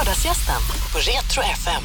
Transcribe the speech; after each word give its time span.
Lördagsgästen 0.00 0.60
på 0.92 0.98
Retro 0.98 1.42
FM. 1.42 1.82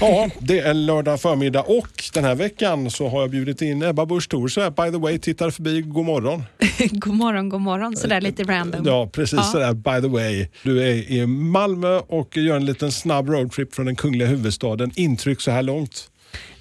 Ja, 0.00 0.30
det 0.40 0.58
är 0.58 0.74
lördag 0.74 1.20
förmiddag 1.20 1.60
och 1.60 1.88
den 2.14 2.24
här 2.24 2.34
veckan 2.34 2.90
så 2.90 3.08
har 3.08 3.20
jag 3.20 3.30
bjudit 3.30 3.62
in 3.62 3.82
Ebba 3.82 4.06
Busch 4.06 4.28
Thor. 4.28 4.48
Så 4.48 4.60
här, 4.60 4.70
by 4.70 4.92
the 4.92 4.98
way, 4.98 5.18
tittar 5.18 5.50
förbi. 5.50 5.80
God 5.82 6.04
morgon. 6.04 6.42
god 6.90 7.14
morgon, 7.14 7.48
god 7.48 7.60
morgon. 7.60 7.96
Sådär 7.96 8.20
lite 8.20 8.42
random. 8.42 8.82
Ja, 8.86 9.10
precis 9.12 9.36
Ja. 9.38 9.42
sådär. 9.42 9.72
By 9.74 10.02
the 10.02 10.08
way. 10.08 10.48
Du 10.62 10.82
är 10.82 11.10
i 11.12 11.26
Malmö 11.26 11.98
och 11.98 12.36
gör 12.36 12.56
en 12.56 12.64
liten 12.66 12.92
snabb 12.92 13.28
roadtrip 13.28 13.74
från 13.74 13.86
den 13.86 13.96
kungliga 13.96 14.28
huvudstaden. 14.28 14.90
Intryck 14.94 15.40
så 15.40 15.50
här 15.50 15.62
långt? 15.62 16.10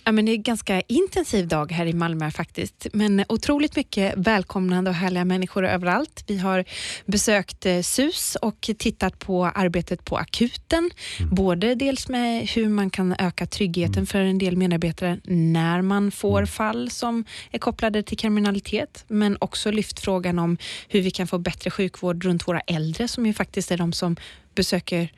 Ja, 0.03 0.11
men 0.11 0.25
det 0.25 0.31
är 0.31 0.35
en 0.35 0.43
ganska 0.43 0.81
intensiv 0.81 1.47
dag 1.47 1.71
här 1.71 1.85
i 1.85 1.93
Malmö 1.93 2.31
faktiskt. 2.31 2.87
Men 2.93 3.23
otroligt 3.29 3.75
mycket 3.75 4.13
välkomnande 4.17 4.89
och 4.89 4.95
härliga 4.95 5.25
människor 5.25 5.65
överallt. 5.65 6.23
Vi 6.27 6.37
har 6.37 6.65
besökt 7.05 7.65
eh, 7.65 7.81
SUS 7.81 8.37
och 8.41 8.69
tittat 8.77 9.19
på 9.19 9.45
arbetet 9.45 10.05
på 10.05 10.17
akuten. 10.17 10.89
Både 11.31 11.75
dels 11.75 12.07
med 12.09 12.47
hur 12.47 12.69
man 12.69 12.89
kan 12.89 13.15
öka 13.19 13.45
tryggheten 13.45 14.05
för 14.05 14.19
en 14.19 14.37
del 14.37 14.57
medarbetare 14.57 15.19
när 15.23 15.81
man 15.81 16.11
får 16.11 16.45
fall 16.45 16.89
som 16.91 17.25
är 17.51 17.59
kopplade 17.59 18.03
till 18.03 18.17
kriminalitet. 18.17 19.05
Men 19.07 19.37
också 19.41 19.71
lyft 19.71 19.99
frågan 19.99 20.39
om 20.39 20.57
hur 20.87 21.01
vi 21.01 21.11
kan 21.11 21.27
få 21.27 21.37
bättre 21.37 21.71
sjukvård 21.71 22.23
runt 22.25 22.47
våra 22.47 22.59
äldre 22.59 23.07
som 23.07 23.25
ju 23.25 23.33
faktiskt 23.33 23.71
är 23.71 23.77
de 23.77 23.93
som 23.93 24.15
besöker, 24.55 25.11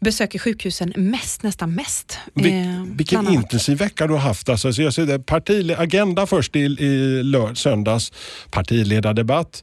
besöker 0.00 0.38
sjukhusen 0.38 0.92
mest, 0.96 1.42
nästan 1.42 1.74
mest. 1.74 2.18
Vil- 2.34 2.48
Eh, 2.58 2.84
vilken 2.96 3.28
intensiv 3.28 3.78
vecka 3.78 4.06
du 4.06 4.14
och 4.18 4.22
haft. 4.24 4.48
Alltså, 4.48 4.72
så 4.72 4.82
jag 4.82 4.94
ser 4.94 5.06
det, 5.06 5.18
partile- 5.18 5.76
agenda 5.78 6.26
först 6.26 6.56
i, 6.56 6.60
i 6.60 7.22
lör- 7.22 7.54
söndags, 7.54 8.12
partiledardebatt. 8.50 9.62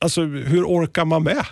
Alltså, 0.00 0.20
hur 0.24 0.64
orkar 0.64 1.04
man 1.04 1.22
med? 1.22 1.44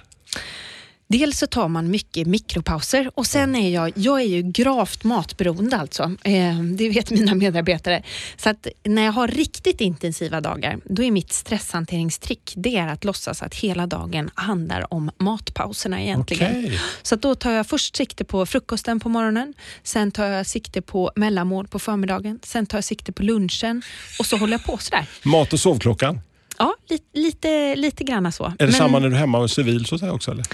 Dels 1.12 1.38
så 1.38 1.46
tar 1.46 1.69
man 1.69 1.91
mycket 1.91 2.27
mikropauser 2.27 3.10
och 3.14 3.27
sen 3.27 3.56
är 3.56 3.70
jag, 3.74 3.92
jag 3.95 4.20
är 4.20 4.24
ju 4.27 4.42
gravt 4.42 5.05
matberoende 5.05 5.77
alltså. 5.77 6.02
Eh, 6.02 6.60
det 6.60 6.88
vet 6.88 7.10
mina 7.10 7.34
medarbetare. 7.34 8.02
Så 8.37 8.51
att 8.51 8.66
när 8.84 9.02
jag 9.04 9.12
har 9.12 9.29
riktigt 9.29 9.80
intensiva 9.80 10.40
dagar, 10.40 10.79
då 10.84 11.02
är 11.02 11.10
mitt 11.10 11.32
stresshanteringstrick 11.32 12.52
det 12.57 12.76
är 12.76 12.88
att 12.88 13.04
låtsas 13.04 13.43
att 13.43 13.54
hela 13.54 13.87
dagen 13.87 14.30
handlar 14.34 14.95
om 14.95 15.10
matpauserna 15.18 16.02
egentligen. 16.02 16.51
Okej. 16.65 16.80
Så 17.02 17.16
då 17.16 17.34
tar 17.34 17.51
jag 17.51 17.66
först 17.66 17.96
sikte 17.96 18.24
på 18.24 18.46
frukosten 18.46 19.01
på 19.01 19.09
morgonen, 19.09 19.54
sen 19.82 20.10
tar 20.10 20.27
jag 20.27 20.46
sikte 20.46 20.82
på 20.82 21.12
mellanmål 21.16 21.68
på 21.68 21.79
förmiddagen, 21.79 22.38
sen 22.43 22.66
tar 22.66 22.79
jag 22.79 22.84
sikte 22.84 23.12
på 23.12 23.23
lunchen 23.23 23.82
och 24.18 24.27
så 24.27 24.37
håller 24.37 24.52
jag 24.52 24.65
på 24.65 24.79
sådär. 24.79 25.06
Mat 25.23 25.52
och 25.52 25.60
sovklockan? 25.60 26.21
Ja, 26.59 26.74
lite, 26.88 27.04
lite, 27.15 27.77
lite 27.77 28.04
granna 28.04 28.32
så. 28.32 28.45
Är 28.45 28.51
det 28.59 28.65
Men- 28.65 28.73
samma 28.73 28.99
när 28.99 29.09
du 29.09 29.15
är 29.15 29.18
hemma 29.21 29.38
och 29.38 29.45
är 29.45 29.49
civil 29.49 29.87
så 29.87 30.10
också? 30.10 30.30
Eller? 30.30 30.45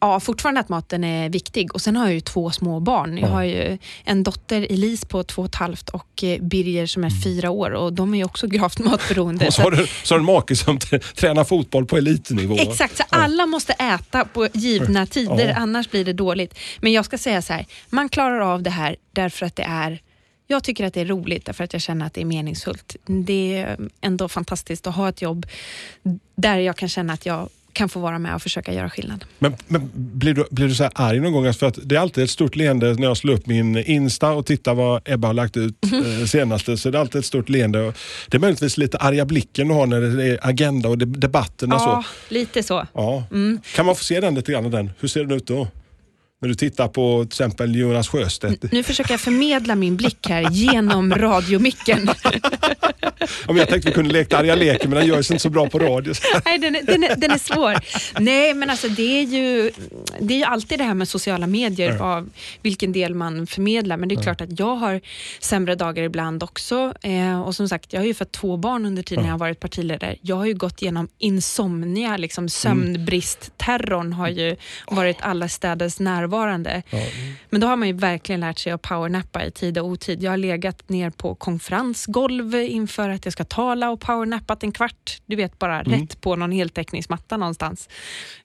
Ja, 0.00 0.20
fortfarande 0.20 0.60
att 0.60 0.68
maten 0.68 1.04
är 1.04 1.28
viktig. 1.30 1.74
Och 1.74 1.80
Sen 1.80 1.96
har 1.96 2.04
jag 2.04 2.14
ju 2.14 2.20
två 2.20 2.50
små 2.50 2.80
barn. 2.80 3.18
Jag 3.18 3.28
Ja. 3.30 3.34
har 3.34 3.42
ju 3.42 3.78
en 4.04 4.22
dotter, 4.22 4.66
Elise, 4.70 5.06
på 5.06 5.22
två 5.24 5.42
och 5.42 5.48
ett 5.48 5.54
halvt 5.54 5.88
och 5.88 6.24
eh, 6.24 6.42
Birger 6.42 6.86
som 6.86 7.04
är 7.04 7.22
fyra 7.24 7.50
år 7.50 7.70
och 7.70 7.92
de 7.92 8.14
är 8.14 8.18
ju 8.18 8.24
också 8.24 8.46
gravt 8.56 8.78
matberoende. 8.78 9.44
Mm. 9.44 9.46
Och 9.48 9.54
så 9.54 9.62
har 9.62 9.70
du, 9.70 9.86
så 10.02 10.14
har 10.14 10.18
du 10.18 10.22
en 10.22 10.34
make 10.34 10.56
som 10.56 10.78
tränar 11.14 11.44
fotboll 11.44 11.86
på 11.86 11.96
elitnivå. 11.96 12.56
Exakt, 12.58 12.96
så 12.96 13.02
alla 13.08 13.46
måste 13.46 13.72
äta 13.72 14.24
på 14.24 14.48
givna 14.54 15.06
tider, 15.06 15.48
Ja. 15.48 15.54
annars 15.54 15.90
blir 15.90 16.04
det 16.04 16.12
dåligt. 16.12 16.58
Men 16.80 16.92
jag 16.92 17.04
ska 17.04 17.18
säga 17.18 17.42
så 17.42 17.52
här, 17.52 17.66
man 17.90 18.08
klarar 18.08 18.40
av 18.40 18.62
det 18.62 18.70
här 18.70 18.96
därför 19.12 19.46
att 19.46 19.56
det 19.56 19.62
är 19.62 20.00
jag 20.48 20.64
tycker 20.64 20.86
att 20.86 20.94
det 20.94 21.00
är 21.00 21.04
roligt 21.04 21.44
därför 21.44 21.64
att 21.64 21.72
jag 21.72 21.82
känner 21.82 22.06
att 22.06 22.14
det 22.14 22.20
är 22.20 22.24
meningsfullt. 22.24 22.96
Det 23.06 23.56
är 23.56 23.78
ändå 24.00 24.28
fantastiskt 24.28 24.86
att 24.86 24.94
ha 24.94 25.08
ett 25.08 25.22
jobb 25.22 25.46
där 26.36 26.58
jag 26.58 26.76
kan 26.76 26.88
känna 26.88 27.12
att 27.12 27.26
jag 27.26 27.48
kan 27.76 27.88
få 27.88 28.00
vara 28.00 28.18
med 28.18 28.34
och 28.34 28.42
försöka 28.42 28.72
göra 28.72 28.90
skillnad. 28.90 29.24
Men, 29.38 29.56
men 29.68 29.90
blir 29.94 30.34
du, 30.34 30.44
blir 30.50 30.68
du 30.68 30.74
så 30.74 30.82
här 30.82 30.92
arg 30.94 31.20
någon 31.20 31.32
gång? 31.32 31.54
För 31.54 31.66
att 31.66 31.78
det 31.82 31.96
är 31.96 32.00
alltid 32.00 32.24
ett 32.24 32.30
stort 32.30 32.56
leende 32.56 32.94
när 32.94 33.02
jag 33.02 33.16
slår 33.16 33.34
upp 33.34 33.46
min 33.46 33.76
Insta 33.76 34.30
och 34.32 34.46
tittar 34.46 34.74
vad 34.74 35.02
Ebba 35.04 35.26
har 35.28 35.34
lagt 35.34 35.56
ut 35.56 35.74
eh, 36.20 36.26
senaste. 36.26 36.76
Så 36.76 36.90
det 36.90 36.98
är 36.98 37.00
alltid 37.00 37.18
ett 37.18 37.24
stort 37.26 37.48
leende. 37.48 37.92
Det 38.28 38.36
är 38.36 38.38
möjligtvis 38.40 38.78
lite 38.78 38.98
arga 38.98 39.24
blicken 39.24 39.68
du 39.68 39.74
har 39.74 39.86
när 39.86 40.00
det 40.00 40.24
är 40.24 40.38
agenda 40.42 40.88
och 40.88 40.98
de- 40.98 41.04
debatterna. 41.20 41.74
Ja, 41.78 42.04
Så. 42.28 42.34
lite 42.34 42.62
så. 42.62 42.86
Ja. 42.94 43.24
Kan 43.74 43.86
man 43.86 43.96
få 43.96 44.04
se 44.04 44.20
den 44.20 44.34
lite 44.34 44.52
grann? 44.52 44.70
Den? 44.70 44.90
Hur 45.00 45.08
ser 45.08 45.20
den 45.24 45.32
ut 45.36 45.46
då? 45.46 45.68
När 46.40 46.48
du 46.48 46.54
tittar 46.54 46.88
på 46.88 47.22
till 47.24 47.28
exempel 47.28 47.76
Jonas 47.76 48.08
Sjöstedt. 48.08 48.72
Nu 48.72 48.82
försöker 48.82 49.10
jag 49.12 49.20
förmedla 49.20 49.74
min 49.74 49.96
blick 49.96 50.26
här 50.28 50.50
genom 50.50 51.14
radiomicken. 51.14 52.10
Ja, 53.48 53.56
jag 53.56 53.68
tänkte 53.68 53.88
vi 53.88 53.94
kunde 53.94 54.12
leka 54.12 54.38
arga 54.38 54.54
leken 54.54 54.90
men 54.90 54.98
den 54.98 55.08
görs 55.08 55.30
inte 55.30 55.42
så 55.42 55.50
bra 55.50 55.68
på 55.68 55.78
radio. 55.78 56.14
Nej, 56.44 56.58
den 56.58 56.76
är, 56.76 56.82
den, 56.82 57.04
är, 57.04 57.16
den 57.16 57.30
är 57.30 57.38
svår. 57.38 57.74
Nej, 58.20 58.54
men 58.54 58.70
alltså 58.70 58.88
det 58.88 59.18
är 59.18 59.22
ju, 59.22 59.70
det 60.20 60.34
är 60.34 60.38
ju 60.38 60.44
alltid 60.44 60.78
det 60.78 60.84
här 60.84 60.94
med 60.94 61.08
sociala 61.08 61.46
medier, 61.46 61.90
Ja. 61.92 61.98
vad, 61.98 62.30
vilken 62.62 62.92
del 62.92 63.14
man 63.14 63.46
förmedlar. 63.46 63.96
Men 63.96 64.08
det 64.08 64.14
är 64.14 64.22
klart 64.22 64.40
att 64.40 64.58
jag 64.58 64.76
har 64.76 65.00
sämre 65.40 65.74
dagar 65.74 66.02
ibland 66.02 66.42
också. 66.42 66.94
Eh, 67.02 67.40
och 67.40 67.54
som 67.56 67.68
sagt, 67.68 67.92
jag 67.92 68.00
har 68.00 68.06
ju 68.06 68.14
fått 68.14 68.32
två 68.32 68.56
barn 68.56 68.86
under 68.86 69.02
tiden 69.02 69.24
jag 69.24 69.32
har 69.32 69.38
varit 69.38 69.60
partiledare. 69.60 70.16
Jag 70.22 70.36
har 70.36 70.46
ju 70.46 70.54
gått 70.54 70.82
igenom 70.82 71.08
insomnia, 71.18 72.16
liksom 72.16 72.48
sömnbrist. 72.48 73.50
Terrorn 73.56 74.12
har 74.12 74.28
ju 74.28 74.56
varit 74.90 75.16
alla 75.20 75.48
städers 75.48 76.00
närvarande. 76.26 76.82
Men 77.50 77.60
då 77.60 77.66
har 77.66 77.76
man 77.76 77.88
ju 77.88 77.94
verkligen 77.94 78.40
lärt 78.40 78.58
sig 78.58 78.72
att 78.72 78.82
powernappa 78.82 79.44
i 79.44 79.50
tid 79.50 79.78
och 79.78 79.86
otid. 79.86 80.22
Jag 80.22 80.30
har 80.30 80.36
legat 80.36 80.88
ner 80.88 81.10
på 81.10 81.34
konferensgolv 81.34 82.54
inför 82.54 83.08
att 83.08 83.24
jag 83.24 83.32
ska 83.32 83.44
tala 83.44 83.90
och 83.90 84.00
powernappat 84.00 84.62
en 84.62 84.72
kvart. 84.72 85.20
Du 85.26 85.36
vet, 85.36 85.58
bara 85.58 85.82
rätt 85.82 86.20
på 86.20 86.36
någon 86.36 86.52
heltäckningsmatta 86.52 87.36
någonstans. 87.36 87.88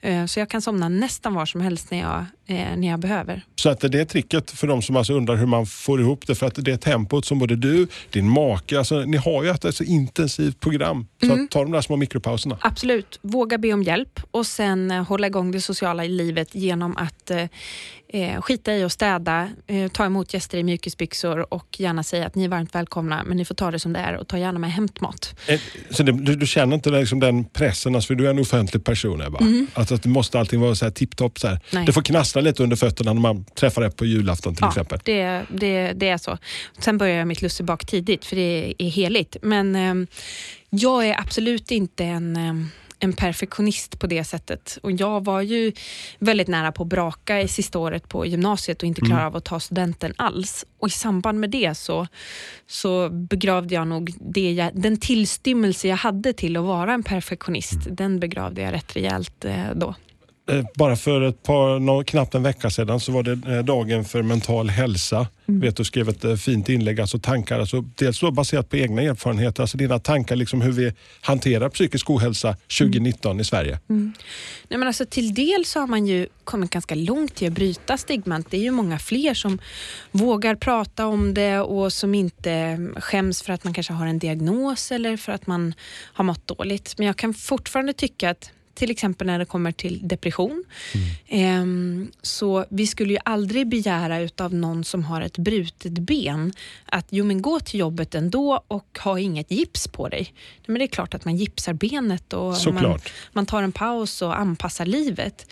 Eh, 0.02 0.26
Så 0.26 0.40
jag 0.40 0.50
kan 0.50 0.62
somna 0.62 0.90
nästan 0.90 1.34
var 1.34 1.46
som 1.46 1.62
helst 1.62 1.92
när 1.92 2.00
jag, 2.00 2.26
eh, 2.48 2.78
när 2.78 2.88
jag 2.88 3.00
behöver. 3.00 3.42
Så 3.56 3.70
att 3.70 3.80
det 3.80 4.00
är 4.00 4.06
tricket 4.06 4.52
för 4.52 4.68
de 4.68 4.82
som 4.82 4.96
alltså 4.96 5.14
undrar 5.14 5.36
hur 5.36 5.46
man 5.46 5.66
får 5.66 6.02
ihop 6.02 6.28
det. 6.28 6.36
För 6.36 6.46
att 6.46 6.56
det 6.66 6.72
är 6.72 6.78
tempot 6.78 7.26
som 7.26 7.40
både 7.40 7.56
du, 7.56 7.88
din 8.10 8.30
make, 8.30 8.78
alltså, 8.78 9.00
ni 9.00 9.18
har 9.18 9.44
ju 9.44 9.50
ett, 9.50 9.76
så 9.76 9.84
intensivt 9.84 10.60
program. 10.60 11.08
Så 11.24 11.34
att 11.34 11.52
ta 11.52 11.60
de 11.64 11.72
där 11.72 11.82
små 11.82 11.96
mikropauserna. 11.96 12.58
Absolut, 12.62 13.20
våga 13.22 13.58
be 13.58 13.74
om 13.74 13.84
hjälp 13.84 14.20
och 14.32 14.46
sen 14.46 14.92
eh, 14.92 15.04
hålla 15.08 15.28
igång 15.28 15.52
det 15.52 15.62
sociala 15.62 16.04
livet 16.04 16.56
genom 16.56 16.98
att 16.98 17.32
eh, 18.14 18.42
skita 18.42 18.74
i 18.74 18.84
att 18.84 18.92
städa, 18.92 19.50
eh, 19.68 19.92
ta 19.92 20.06
emot 20.06 20.34
gäster 20.34 20.58
i 20.58 20.64
mjukisbyxor 20.64 21.54
och 21.54 21.80
gärna 21.80 22.04
säga 22.04 22.26
att 22.26 22.36
ni 22.36 22.44
är 22.44 22.50
varmt 22.50 22.76
välkomna 22.76 23.24
men 23.24 23.38
ni 23.38 23.46
får 23.46 23.56
ta 23.56 23.72
det 23.72 23.80
som 23.80 23.94
det 23.94 24.00
är 24.00 24.18
och 24.18 24.28
ta 24.28 24.38
gärna 24.38 24.60
med 24.60 24.72
hämtmat. 24.72 25.36
Eh, 25.48 25.60
Så 25.90 26.04
det, 26.04 26.12
du, 26.12 26.36
du 26.36 26.48
känner 26.48 26.76
inte 26.76 26.90
liksom 26.90 27.20
den 27.20 27.46
pressen, 27.46 27.96
alltså, 27.96 28.08
för 28.08 28.16
du 28.16 28.26
är 28.26 28.30
en 28.30 28.40
offentlig 28.40 28.84
person 28.84 29.22
Ebba. 29.22 29.40
Alltså, 29.74 29.96
att 29.96 30.04
det 30.04 30.10
måste 30.10 30.40
allting 30.40 30.60
vara 30.60 30.76
så 30.76 30.86
här 30.86 30.92
tipptopp. 30.92 31.40
Så 31.40 31.48
här. 31.48 31.60
Nej. 31.74 31.86
Det 31.86 31.94
får 31.94 32.02
knastra 32.02 32.42
lite 32.42 32.64
under 32.64 32.76
fötterna 32.76 33.14
när 33.14 33.22
man 33.22 33.46
träffar 33.46 33.82
dig 33.82 33.92
på 33.92 34.06
julafton 34.06 34.56
till 34.56 34.66
exempel. 34.66 35.00
Det, 35.04 35.42
det, 35.50 35.94
det 35.94 36.10
är 36.10 36.18
så. 36.18 36.38
Sen 36.80 36.98
börjar 36.98 37.18
jag 37.18 37.28
mitt 37.28 37.42
lussebak 37.42 37.86
tidigt 37.86 38.26
för 38.26 38.36
det 38.36 38.74
är 38.78 38.90
heligt. 38.90 39.38
Men 39.42 39.76
eh, 39.76 40.08
jag 40.70 41.08
är 41.08 41.20
absolut 41.20 41.72
inte 41.72 42.04
en, 42.04 42.36
eh, 42.36 42.54
en 43.02 43.14
perfektionist 43.14 44.00
på 44.00 44.08
det 44.08 44.24
sättet. 44.24 44.78
Och 44.84 44.92
jag 44.92 45.26
var 45.26 45.42
ju 45.42 45.72
väldigt 46.20 46.48
nära 46.48 46.72
på 46.72 46.84
att 46.84 46.90
braka 46.90 47.42
i 47.42 47.48
sista 47.48 47.80
året 47.80 48.10
på 48.10 48.26
gymnasiet 48.26 48.82
och 48.84 48.88
inte 48.88 49.02
klara 49.02 49.28
av 49.28 49.36
att 49.36 49.46
ta 49.46 49.60
studenten 49.60 50.14
alls. 50.18 50.66
Och 50.80 50.88
i 50.88 50.92
samband 50.92 51.40
med 51.40 51.50
det 51.50 51.76
så, 51.76 52.08
så 52.68 53.10
begravde 53.10 53.76
jag 53.76 53.88
nog 53.88 54.14
det 54.20 54.52
jag, 54.52 54.72
den 54.74 54.98
tillstymmelse 54.98 55.88
jag 55.88 55.98
hade 55.98 56.34
till 56.34 56.58
att 56.58 56.64
vara 56.64 56.94
en 56.94 57.04
perfektionist. 57.04 57.80
Den 57.90 58.20
begravde 58.20 58.62
jag 58.62 58.74
rätt 58.74 58.96
rejält 58.96 59.46
eh, 59.46 59.72
då. 59.76 59.96
Eh, 60.52 60.66
Bara 60.76 60.96
för 60.96 61.22
ett 61.22 61.44
par, 61.44 62.04
knappt 62.04 62.36
en 62.36 62.44
vecka 62.44 62.70
sedan 62.70 63.00
så 63.00 63.12
var 63.12 63.24
det 63.24 63.56
eh, 63.56 63.64
dagen 63.64 64.06
för 64.06 64.22
mental 64.22 64.70
hälsa. 64.70 65.28
Mm. 65.48 65.62
Vet 65.62 65.78
du 65.78 65.84
skrev 65.84 66.10
ett 66.10 66.24
eh, 66.24 66.36
fint 66.36 66.70
inlägg, 66.70 67.02
alltså 67.02 67.20
tankar, 67.20 67.60
alltså 67.60 67.82
dels 67.82 68.20
då 68.20 68.32
baserat 68.32 68.70
på 68.70 68.78
egna 68.78 69.02
erfarenheter, 69.02 69.64
alltså 69.64 69.78
dina 69.78 70.00
tankar 70.00 70.36
liksom 70.36 70.62
hur 70.62 70.72
vi 70.72 70.94
hanterar 71.22 71.70
psykisk 71.70 72.10
ohälsa 72.10 72.56
2019 72.80 73.40
i 73.40 73.44
Sverige. 73.44 73.80
Nej, 73.88 74.80
men 74.80 74.84
alltså, 74.84 75.06
till 75.06 75.34
del 75.34 75.66
så 75.66 75.80
har 75.80 75.88
man 75.88 76.08
ju 76.08 76.28
kommit 76.44 76.70
ganska 76.70 76.96
långt 76.96 77.42
i 77.42 77.48
att 77.48 77.54
bryta 77.54 77.98
stigmat. 77.98 78.46
Det 78.50 78.58
är 78.58 78.62
ju 78.62 78.72
många 78.72 79.00
fler 79.00 79.34
som 79.34 79.60
vågar 80.12 80.56
prata 80.56 81.08
om 81.08 81.34
det 81.34 81.60
och 81.60 81.94
som 81.94 82.16
inte 82.16 82.80
skäms 82.96 83.42
för 83.42 83.54
att 83.54 83.64
man 83.64 83.74
kanske 83.74 83.94
har 83.94 84.06
en 84.06 84.20
diagnos 84.20 84.92
eller 84.92 85.18
för 85.18 85.32
att 85.32 85.48
man 85.48 85.74
har 86.14 86.24
mått 86.24 86.48
dåligt. 86.48 86.94
Men 86.98 87.08
jag 87.08 87.18
kan 87.18 87.34
fortfarande 87.34 87.94
tycka 87.94 88.30
att 88.30 88.52
till 88.74 88.92
exempel 88.92 89.28
när 89.28 89.40
det 89.40 89.46
kommer 89.46 89.72
till 89.72 90.08
depression. 90.08 90.64
Ehm, 91.28 92.12
så 92.22 92.66
vi 92.70 92.88
skulle 92.88 93.14
ju 93.14 93.20
aldrig 93.26 93.68
begära 93.68 94.20
utav 94.20 94.54
någon 94.54 94.84
som 94.84 95.04
har 95.04 95.22
ett 95.22 95.38
brutet 95.38 95.92
ben 95.92 96.54
att 96.86 97.08
jo 97.10 97.26
men 97.26 97.42
gå 97.42 97.60
till 97.60 97.80
jobbet 97.80 98.16
ändå 98.16 98.64
och 98.68 99.00
ha 99.04 99.20
inget 99.20 99.52
gips 99.52 99.88
på 99.88 100.08
dig. 100.08 100.34
Men 100.66 100.80
det 100.80 100.86
är 100.86 100.88
klart 100.88 101.14
att 101.14 101.26
man 101.26 101.36
gipsar 101.36 101.74
benet 101.74 102.34
och 102.34 102.56
man, 102.74 103.00
man 103.32 103.46
tar 103.46 103.64
en 103.64 103.72
paus 103.72 104.22
och 104.22 104.40
anpassar 104.40 104.86
livet. 104.86 105.52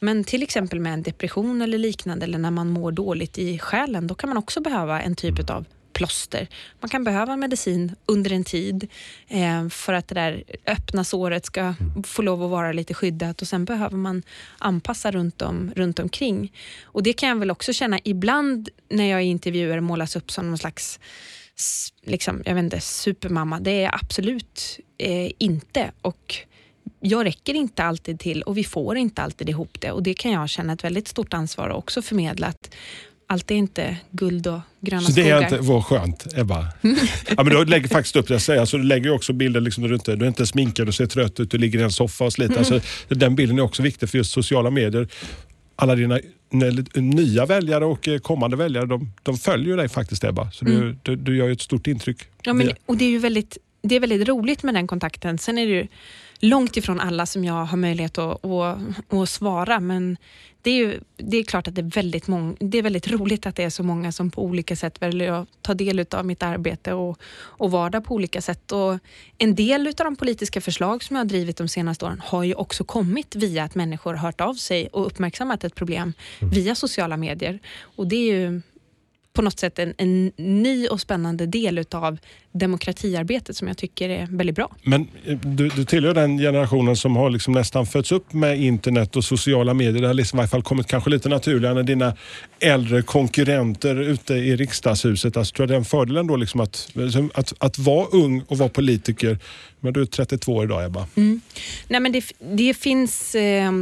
Men 0.00 0.24
till 0.24 0.42
exempel 0.42 0.80
med 0.80 0.92
en 0.92 1.02
depression 1.02 1.62
eller 1.62 1.78
liknande 1.78 2.24
eller 2.24 2.38
när 2.38 2.50
man 2.50 2.68
mår 2.68 2.92
dåligt 2.92 3.38
i 3.38 3.58
själen, 3.58 4.06
då 4.06 4.14
kan 4.14 4.28
man 4.28 4.36
också 4.36 4.60
behöva 4.60 5.02
en 5.02 5.16
typ 5.16 5.50
av 5.50 5.64
plåster. 5.94 6.48
Man 6.80 6.88
kan 6.88 7.04
behöva 7.04 7.36
medicin 7.36 7.96
under 8.06 8.32
en 8.32 8.44
tid 8.44 8.88
eh, 9.28 9.68
för 9.68 9.92
att 9.92 10.08
det 10.08 10.14
där 10.14 10.44
öppna 10.66 11.04
såret 11.04 11.46
ska 11.46 11.74
få 12.04 12.22
lov 12.22 12.42
att 12.42 12.50
vara 12.50 12.72
lite 12.72 12.94
skyddat 12.94 13.42
och 13.42 13.48
sen 13.48 13.64
behöver 13.64 13.96
man 13.96 14.22
anpassa 14.58 15.10
runt, 15.10 15.42
om, 15.42 15.72
runt 15.76 15.98
omkring. 15.98 16.52
Och 16.84 17.02
det 17.02 17.12
kan 17.12 17.28
jag 17.28 17.36
väl 17.36 17.50
också 17.50 17.72
känna 17.72 17.98
ibland 18.04 18.68
när 18.88 19.04
jag 19.04 19.24
i 19.24 19.26
intervjuer 19.26 19.80
målas 19.80 20.16
upp 20.16 20.30
som 20.30 20.48
någon 20.48 20.58
slags 20.58 21.00
liksom, 22.02 22.42
jag 22.44 22.54
vet 22.54 22.64
inte, 22.64 22.80
supermamma. 22.80 23.60
Det 23.60 23.70
är 23.70 23.82
jag 23.82 23.94
absolut 23.94 24.80
eh, 24.98 25.30
inte. 25.38 25.92
Och 26.02 26.34
jag 27.00 27.26
räcker 27.26 27.54
inte 27.54 27.84
alltid 27.84 28.20
till 28.20 28.42
och 28.42 28.58
vi 28.58 28.64
får 28.64 28.96
inte 28.96 29.22
alltid 29.22 29.48
ihop 29.48 29.80
det. 29.80 29.90
Och 29.90 30.02
Det 30.02 30.14
kan 30.14 30.32
jag 30.32 30.48
känna 30.48 30.72
ett 30.72 30.84
väldigt 30.84 31.08
stort 31.08 31.34
ansvar 31.34 31.70
att 31.70 31.76
också 31.76 32.02
förmedla. 32.02 32.46
Att 32.46 32.74
allt 33.26 33.50
är 33.50 33.54
inte 33.54 33.96
guld 34.10 34.46
och 34.46 34.60
gröna 34.80 35.02
Så 35.02 35.12
skogar. 35.12 35.24
det 35.24 35.30
är 35.30 35.42
inte, 35.42 35.58
var 35.58 35.82
skönt 35.82 36.26
Ebba. 36.36 36.66
ja, 37.36 37.42
men 37.44 37.46
du 37.46 37.64
lägger 37.64 37.88
faktiskt 37.88 38.16
upp 38.16 38.28
det 38.28 38.34
jag 38.34 38.42
säger. 38.42 38.60
Alltså, 38.60 38.76
du 38.78 38.84
lägger 38.84 39.10
också 39.10 39.32
bilder 39.32 39.60
liksom, 39.60 39.82
där 39.82 39.88
du 39.88 39.94
inte 39.94 40.16
du 40.16 40.24
är 40.24 40.28
inte 40.28 40.46
sminkad, 40.46 40.86
du 40.86 40.92
ser 40.92 41.06
trött 41.06 41.40
ut, 41.40 41.50
du 41.50 41.58
ligger 41.58 41.78
i 41.78 41.82
en 41.82 41.92
soffa 41.92 42.24
och 42.24 42.32
sliter. 42.32 42.58
Alltså, 42.58 42.80
den 43.08 43.34
bilden 43.36 43.58
är 43.58 43.62
också 43.62 43.82
viktig 43.82 44.08
för 44.10 44.18
just 44.18 44.32
sociala 44.32 44.70
medier. 44.70 45.08
Alla 45.76 45.94
dina 45.94 46.18
nya 46.94 47.46
väljare 47.46 47.84
och 47.84 48.08
eh, 48.08 48.18
kommande 48.18 48.56
väljare, 48.56 48.86
de, 48.86 49.12
de 49.22 49.36
följer 49.36 49.76
dig 49.76 49.88
faktiskt 49.88 50.24
Ebba. 50.24 50.50
Så 50.50 50.64
du, 50.64 50.96
du, 51.02 51.16
du 51.16 51.36
gör 51.36 51.46
ju 51.46 51.52
ett 51.52 51.60
stort 51.60 51.86
intryck. 51.86 52.18
Ja, 52.42 52.52
men, 52.52 52.70
och 52.86 52.96
det 52.96 53.04
är 53.04 53.10
ju 53.10 53.18
väldigt, 53.18 53.58
det 53.82 53.96
är 53.96 54.00
väldigt 54.00 54.28
roligt 54.28 54.62
med 54.62 54.74
den 54.74 54.86
kontakten. 54.86 55.38
Sen 55.38 55.58
är 55.58 55.66
det 55.66 55.72
ju 55.72 55.86
långt 56.38 56.76
ifrån 56.76 57.00
alla 57.00 57.26
som 57.26 57.44
jag 57.44 57.64
har 57.64 57.76
möjlighet 57.76 58.18
att, 58.18 58.44
att, 58.44 58.78
att 59.08 59.28
svara, 59.28 59.80
men 59.80 60.16
det 60.62 60.70
är, 60.70 60.74
ju, 60.74 61.00
det 61.16 61.36
är 61.36 61.44
klart 61.44 61.68
att 61.68 61.74
det 61.74 61.80
är, 61.80 61.90
väldigt 61.90 62.26
många, 62.26 62.54
det 62.60 62.78
är 62.78 62.82
väldigt 62.82 63.08
roligt 63.08 63.46
att 63.46 63.56
det 63.56 63.62
är 63.62 63.70
så 63.70 63.82
många 63.82 64.12
som 64.12 64.30
på 64.30 64.44
olika 64.44 64.76
sätt 64.76 65.02
väljer 65.02 65.32
att 65.32 65.48
ta 65.62 65.74
del 65.74 66.06
av 66.10 66.26
mitt 66.26 66.42
arbete 66.42 66.92
och, 66.92 67.18
och 67.34 67.70
vardag 67.70 68.04
på 68.04 68.14
olika 68.14 68.40
sätt. 68.40 68.72
Och 68.72 68.98
en 69.38 69.54
del 69.54 69.86
av 69.86 69.94
de 69.94 70.16
politiska 70.16 70.60
förslag 70.60 71.02
som 71.02 71.16
jag 71.16 71.20
har 71.20 71.28
drivit 71.28 71.56
de 71.56 71.68
senaste 71.68 72.04
åren 72.04 72.22
har 72.24 72.42
ju 72.42 72.54
också 72.54 72.84
kommit 72.84 73.36
via 73.36 73.64
att 73.64 73.74
människor 73.74 74.14
har 74.14 74.26
hört 74.26 74.40
av 74.40 74.54
sig 74.54 74.86
och 74.86 75.06
uppmärksammat 75.06 75.64
ett 75.64 75.74
problem 75.74 76.12
Mm. 76.40 76.54
via 76.54 76.74
sociala 76.74 77.16
medier. 77.16 77.58
Och 77.96 78.06
det 78.06 78.16
är 78.16 78.34
ju 78.34 78.62
på 79.34 79.42
något 79.42 79.58
sätt 79.58 79.78
en, 79.78 79.94
en 79.98 80.32
ny 80.36 80.86
och 80.86 81.00
spännande 81.00 81.46
del 81.46 81.78
utav 81.78 82.18
demokratiarbetet 82.52 83.56
som 83.56 83.68
jag 83.68 83.76
tycker 83.76 84.08
är 84.08 84.26
väldigt 84.30 84.56
bra. 84.56 84.76
Men 84.82 85.08
eh, 85.24 85.38
du, 85.38 85.68
du 85.68 85.84
tillhör 85.84 86.14
den 86.14 86.38
generationen 86.38 86.96
som 86.96 87.16
har 87.16 87.30
liksom 87.30 87.54
nästan 87.54 87.86
fötts 87.86 88.12
upp 88.12 88.32
med 88.32 88.60
internet 88.60 89.16
och 89.16 89.24
sociala 89.24 89.74
medier. 89.74 90.02
Det 90.02 90.06
har 90.06 90.14
liksom 90.14 90.38
i 90.38 90.40
alla 90.40 90.48
fall 90.48 90.62
kommit 90.62 90.86
kanske 90.86 91.10
lite 91.10 91.28
naturligare 91.28 91.80
än 91.80 91.86
dina 91.86 92.16
äldre 92.60 93.02
konkurrenter 93.02 94.00
ute 94.00 94.34
i 94.34 94.56
riksdagshuset. 94.56 95.36
Alltså, 95.36 95.54
tror 95.54 95.62
jag 95.62 95.68
det 95.68 95.74
är 95.74 95.78
en 95.78 95.84
fördel 95.84 96.16
ändå 96.16 96.36
liksom 96.36 96.60
att, 96.60 96.90
att, 97.34 97.52
att 97.58 97.78
vara 97.78 98.06
ung 98.06 98.42
och 98.48 98.58
vara 98.58 98.68
politiker. 98.68 99.38
Men 99.80 99.92
du 99.92 100.00
är 100.00 100.06
32 100.06 100.64
idag 100.64 100.84
Ebba. 100.84 101.06
Mm. 101.16 101.40
Nej, 101.88 102.00
men 102.00 102.12
det, 102.12 102.24
det 102.38 102.74
finns... 102.74 103.34
Eh, 103.34 103.72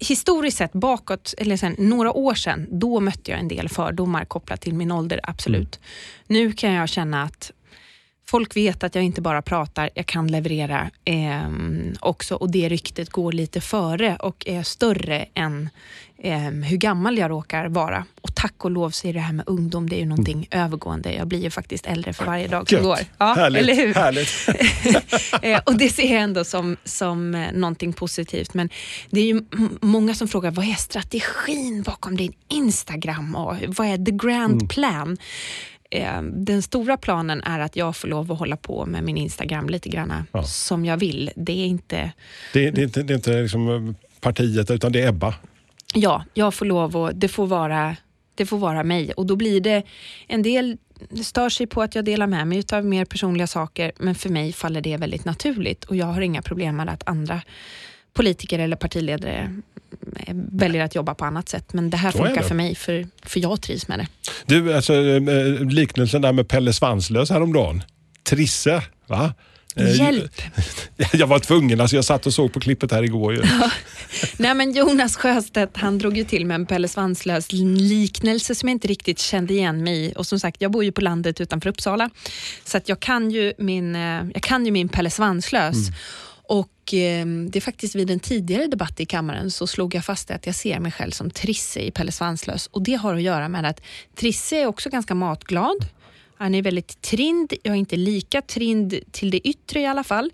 historiskt 0.00 0.58
sett 0.58 0.72
bakåt, 0.72 1.34
eller 1.38 1.56
sen, 1.56 1.74
några 1.78 2.12
år 2.12 2.34
sedan, 2.34 2.66
då 2.70 3.00
mötte 3.00 3.30
jag 3.30 3.40
en 3.40 3.48
del 3.48 3.68
fördomar 3.68 4.24
kopplat 4.24 4.60
till 4.60 4.74
min 4.74 4.92
ålder, 4.92 5.20
absolut. 5.22 5.80
Nu 6.26 6.52
kan 6.52 6.72
jag 6.72 6.88
känna 6.88 7.22
att 7.22 7.52
folk 8.26 8.56
vet 8.56 8.84
att 8.84 8.94
jag 8.94 9.04
inte 9.04 9.20
bara 9.20 9.42
pratar, 9.42 9.90
jag 9.94 10.06
kan 10.06 10.26
leverera 10.26 10.90
eh, 11.04 11.48
också 12.00 12.34
och 12.34 12.50
det 12.50 12.68
ryktet 12.68 13.10
går 13.10 13.32
lite 13.32 13.60
före 13.60 14.16
och 14.16 14.46
är 14.46 14.62
större 14.62 15.26
än 15.34 15.68
eh, 16.18 16.38
hur 16.40 16.76
gammal 16.76 17.18
jag 17.18 17.30
råkar 17.30 17.68
vara. 17.68 18.04
Och 18.20 18.34
tack 18.34 18.64
och 18.64 18.70
lov 18.70 18.90
så 18.90 19.08
är 19.08 19.12
det 19.12 19.20
här 19.20 19.32
med 19.32 19.44
ungdom, 19.48 19.88
det 19.88 19.96
är 19.96 20.00
ju 20.00 20.06
någonting 20.06 20.48
övergående. 20.50 21.12
Jag 21.12 21.26
blir 21.26 21.38
ju 21.38 21.50
faktiskt 21.50 21.86
äldre 21.86 22.12
för 22.12 22.24
varje 22.24 22.48
dag 22.48 22.68
som 22.68 22.76
Gött. 22.76 22.84
går. 22.84 22.98
Ja, 23.18 23.34
härligt, 23.34 23.62
eller 23.62 23.74
hur? 23.74 23.94
härligt. 23.94 24.28
Eh, 25.42 25.60
och 25.66 25.74
det 25.78 25.88
ser 25.88 26.12
jag 26.12 26.22
ändå 26.22 26.44
som, 26.44 26.76
som 26.84 27.34
eh, 27.34 27.52
någonting 27.52 27.92
positivt. 27.92 28.54
Men 28.54 28.68
det 29.10 29.20
är 29.20 29.24
ju 29.24 29.42
många 29.80 30.14
som 30.14 30.28
frågar, 30.28 30.50
vad 30.50 30.64
är 30.64 30.74
strategin 30.74 31.82
bakom 31.82 32.16
din 32.16 32.32
Instagram 32.48 33.36
och 33.36 33.56
vad 33.66 33.86
är 33.86 33.96
the 33.96 34.26
grand 34.26 34.52
Mm. 34.52 34.68
Plan? 35.92 36.26
Eh, 36.26 36.32
Den 36.44 36.62
stora 36.62 36.96
planen 36.96 37.42
är 37.42 37.60
att 37.60 37.76
jag 37.76 37.96
får 37.96 38.08
lov 38.08 38.32
att 38.32 38.38
hålla 38.38 38.56
på 38.56 38.86
med 38.86 39.04
min 39.04 39.16
Instagram 39.16 39.68
lite 39.68 39.88
grann 39.88 40.12
Ja. 40.32 40.42
som 40.42 40.84
jag 40.84 40.96
vill. 40.96 41.30
Det 41.36 41.52
är 41.52 41.66
inte 41.66 42.12
Det, 42.52 42.70
det 42.70 42.80
är 42.80 42.84
inte, 42.84 43.02
det 43.02 43.12
är 43.12 43.16
inte 43.16 43.42
liksom 43.42 43.94
partiet 44.20 44.70
utan 44.70 44.92
det 44.92 45.00
är 45.02 45.08
Ebba. 45.08 45.34
Ja, 45.94 46.24
jag 46.34 46.54
får 46.54 46.66
lov 46.66 46.96
att, 46.96 47.20
det 47.20 47.28
får 47.28 47.46
vara, 47.46 47.96
det 48.34 48.46
får 48.46 48.58
vara 48.58 48.84
mig 48.84 49.12
och 49.12 49.26
då 49.26 49.36
blir 49.36 49.60
det, 49.60 49.82
en 50.28 50.42
del 50.42 50.76
stör 51.24 51.48
sig 51.48 51.66
på 51.66 51.82
att 51.82 51.94
jag 51.94 52.04
delar 52.04 52.26
med 52.26 52.46
mig 52.48 52.62
av 52.72 52.84
mer 52.84 53.04
personliga 53.04 53.46
saker, 53.46 53.92
men 53.98 54.14
för 54.14 54.28
mig 54.28 54.52
faller 54.52 54.80
det 54.80 54.96
väldigt 54.96 55.24
naturligt 55.24 55.84
och 55.84 55.96
jag 55.96 56.06
har 56.06 56.20
inga 56.20 56.42
problem 56.42 56.76
med 56.76 56.88
att 56.88 57.08
andra 57.08 57.40
politiker 58.12 58.58
eller 58.58 58.76
partiledare 58.76 59.38
eh, 59.38 59.91
väljer 60.52 60.84
att 60.84 60.94
jobba 60.94 61.14
på 61.14 61.24
annat 61.24 61.48
sätt. 61.48 61.72
Men 61.72 61.90
det 61.90 61.96
här 61.96 62.12
funkar 62.12 62.34
det. 62.34 62.42
för 62.42 62.54
mig, 62.54 62.74
för, 62.74 63.06
för 63.22 63.40
jag 63.40 63.60
trivs 63.60 63.88
med 63.88 63.98
det. 63.98 64.06
Du, 64.46 64.74
alltså, 64.74 64.94
eh, 64.94 65.20
liknelsen 65.70 66.22
där 66.22 66.32
med 66.32 66.48
Pelle 66.48 66.72
Svanslös 66.72 67.30
häromdagen. 67.30 67.82
Trisse, 68.24 68.82
va? 69.06 69.34
Eh, 69.76 69.96
Hjälp! 69.96 70.42
Jag 71.12 71.26
var 71.26 71.38
tvungen, 71.38 71.80
alltså 71.80 71.96
jag 71.96 72.04
satt 72.04 72.26
och 72.26 72.34
såg 72.34 72.52
på 72.52 72.60
klippet 72.60 72.92
här 72.92 73.02
igår. 73.02 73.34
Ju. 73.34 73.42
Nej, 74.36 74.54
men 74.54 74.72
Jonas 74.72 75.16
Sjöstedt 75.16 75.76
han 75.76 75.98
drog 75.98 76.16
ju 76.16 76.24
till 76.24 76.46
med 76.46 76.54
en 76.54 76.66
Pelle 76.66 76.88
Svanslös 76.88 77.52
liknelse 77.52 78.54
som 78.54 78.68
jag 78.68 78.74
inte 78.74 78.88
riktigt 78.88 79.18
kände 79.18 79.54
igen 79.54 79.84
mig 79.84 80.06
i. 80.06 80.12
Och 80.16 80.26
som 80.26 80.40
sagt, 80.40 80.56
jag 80.60 80.70
bor 80.70 80.84
ju 80.84 80.92
på 80.92 81.00
landet 81.00 81.40
utanför 81.40 81.68
Uppsala. 81.68 82.10
Så 82.64 82.76
att 82.76 82.88
jag, 82.88 83.00
kan 83.00 83.30
ju 83.30 83.52
min, 83.58 83.94
eh, 83.96 84.24
jag 84.34 84.42
kan 84.42 84.66
ju 84.66 84.72
min 84.72 84.88
Pelle 84.88 85.10
Svanslös. 85.10 85.76
Och 86.52 86.94
eh, 86.94 87.26
det 87.26 87.58
är 87.58 87.60
faktiskt 87.60 87.94
vid 87.94 88.10
en 88.10 88.20
tidigare 88.20 88.66
debatt 88.66 89.00
i 89.00 89.06
kammaren 89.06 89.50
så 89.50 89.66
slog 89.66 89.94
jag 89.94 90.04
fast 90.04 90.30
att 90.30 90.46
jag 90.46 90.54
ser 90.54 90.80
mig 90.80 90.92
själv 90.92 91.10
som 91.10 91.30
Trisse 91.30 91.80
i 91.80 91.90
Pelle 91.90 92.12
Svanslös. 92.12 92.66
Och 92.66 92.82
det 92.82 92.94
har 92.94 93.14
att 93.14 93.22
göra 93.22 93.48
med 93.48 93.64
att 93.64 93.82
Trisse 94.14 94.56
är 94.56 94.66
också 94.66 94.90
ganska 94.90 95.14
matglad. 95.14 95.76
Han 96.36 96.54
är 96.54 96.62
väldigt 96.62 97.02
trind. 97.02 97.52
Jag 97.62 97.74
är 97.74 97.78
inte 97.78 97.96
lika 97.96 98.42
trind 98.42 98.94
till 99.10 99.30
det 99.30 99.48
yttre 99.48 99.80
i 99.80 99.86
alla 99.86 100.04
fall. 100.04 100.30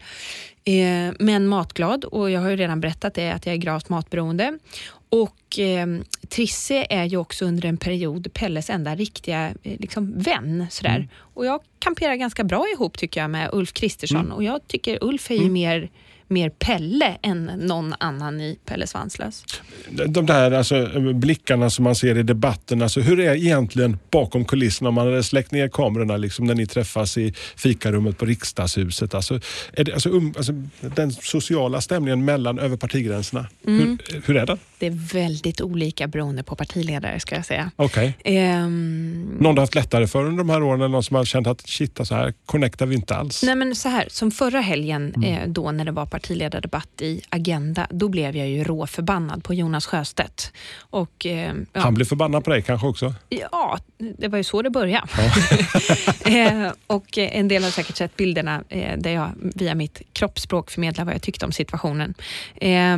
Eh, 0.65 1.15
men 1.19 1.47
matglad 1.47 2.05
och 2.05 2.31
jag 2.31 2.41
har 2.41 2.50
ju 2.50 2.56
redan 2.56 2.81
berättat 2.81 3.15
det 3.15 3.31
att 3.31 3.47
jag 3.47 3.53
är 3.53 3.59
gravt 3.59 3.88
matberoende. 3.88 4.59
Och 5.09 5.59
eh, 5.59 5.87
Trisse 6.29 6.87
är 6.91 7.05
ju 7.05 7.17
också 7.17 7.44
under 7.44 7.69
en 7.69 7.76
period 7.76 8.32
Pelles 8.32 8.70
enda 8.70 8.94
riktiga 8.94 9.49
eh, 9.62 9.79
liksom, 9.79 10.19
vän. 10.19 10.67
Sådär. 10.70 11.09
Och 11.35 11.47
jag 11.47 11.61
kamperar 11.79 12.15
ganska 12.15 12.44
bra 12.44 12.67
ihop 12.75 12.99
tycker 12.99 13.20
jag 13.20 13.31
med 13.31 13.50
Ulf 13.53 13.73
Kristersson 13.73 14.32
och 14.32 14.44
jag 14.44 14.69
tycker 14.69 14.99
Ulf 15.05 15.31
är 15.31 15.35
ju 15.35 15.50
mer, 15.50 15.91
mer 16.29 16.51
Pelle 16.51 17.17
än 17.23 17.45
någon 17.45 17.95
annan 18.01 18.41
i 18.41 18.59
Pelle 18.67 18.87
Svanslös. 18.87 19.45
De 20.09 20.27
där 20.27 20.51
alltså, 20.53 21.01
blickarna 21.15 21.71
som 21.71 21.85
man 21.85 21.95
ser 21.95 22.19
i 22.19 22.23
debatten, 22.23 22.82
alltså, 22.82 23.01
hur 23.01 23.20
är 23.20 23.35
egentligen 23.35 23.99
bakom 24.11 24.44
kulisserna 24.44 24.89
om 24.89 24.94
man 24.94 25.06
hade 25.06 25.23
släckt 25.23 25.53
ner 25.53 25.69
kamerorna 25.69 26.17
liksom, 26.17 26.44
när 26.47 26.55
ni 26.55 26.67
träffas 26.67 27.19
i 27.19 27.35
fikarummet 27.56 28.19
på 28.19 28.25
riksdagshuset? 28.25 29.15
Alltså, 29.15 29.41
det, 29.77 29.93
alltså, 29.93 30.08
um, 30.08 30.35
alltså, 30.37 30.53
den 30.81 31.13
sociala 31.13 31.81
stämningen 31.81 32.25
mellan 32.25 32.58
över 32.58 32.77
partigränserna, 32.77 33.47
hur, 33.65 33.99
hur 34.27 34.37
är 34.37 34.47
den? 34.47 34.58
Det 34.79 34.87
är 34.87 35.13
väldigt 35.15 35.61
olika 35.61 36.06
beroende 36.06 36.43
på 36.43 36.56
partiledare 36.56 37.20
ska 37.20 37.35
jag 37.35 37.47
säga. 37.47 37.70
Okej. 37.77 38.17
Ehm, 38.25 39.37
Någon 39.41 39.55
du 39.55 39.61
haft 39.61 39.75
lättare 39.75 40.06
för 40.06 40.25
under 40.25 40.39
de 40.39 40.51
här 40.51 40.63
åren 40.63 40.81
eller 40.81 40.89
någon 40.89 41.03
som 41.05 41.17
har 41.17 41.25
känt 41.25 41.47
att 41.47 41.69
shit, 41.69 42.01
så 42.03 42.15
här 42.15 42.35
connectar 42.47 42.87
vi 42.87 42.94
inte 42.94 43.15
alls? 43.17 43.43
Nej 43.43 43.55
men 43.55 43.75
så 43.75 43.89
här, 43.89 44.06
som 44.11 44.31
förra 44.31 44.61
helgen 44.61 45.15
Mm. 45.17 45.25
eh, 45.25 45.49
då 45.49 45.73
när 45.73 45.85
det 45.85 45.93
var 45.93 46.06
partiledardebatt 46.19 47.03
i 47.03 47.22
Agenda, 47.29 47.87
då 47.91 48.08
blev 48.08 48.37
jag 48.37 48.48
ju 48.48 48.65
råförbannad 48.65 49.44
på 49.44 49.55
Jonas 49.55 49.87
Sjöstedt. 49.87 50.53
Och, 50.79 51.27
eh, 51.27 51.55
ja, 51.72 51.81
Han 51.81 51.94
blir 51.94 52.06
förbannad 52.06 52.44
på 52.44 52.51
dig 52.51 52.63
kanske 52.63 52.87
också? 52.87 53.15
ja, 53.29 53.79
det 53.98 54.29
var 54.29 54.39
ju 54.39 54.44
så 54.44 54.63
det 54.63 54.70
började. 54.70 55.06
eh, 56.25 56.72
och 56.87 57.19
en 57.19 57.48
del 57.48 57.63
har 57.65 57.70
säkert 57.70 57.96
sett 57.96 58.17
bilderna 58.17 58.63
eh, 58.69 58.98
där 58.98 59.10
jag 59.10 59.31
via 59.37 59.75
mitt 59.75 60.03
kroppsspråk 60.13 60.70
förmedlar 60.70 61.05
vad 61.05 61.15
jag 61.15 61.22
tyckte 61.22 61.46
om 61.46 61.53
situationen. 61.53 62.15
Eh, 62.56 62.96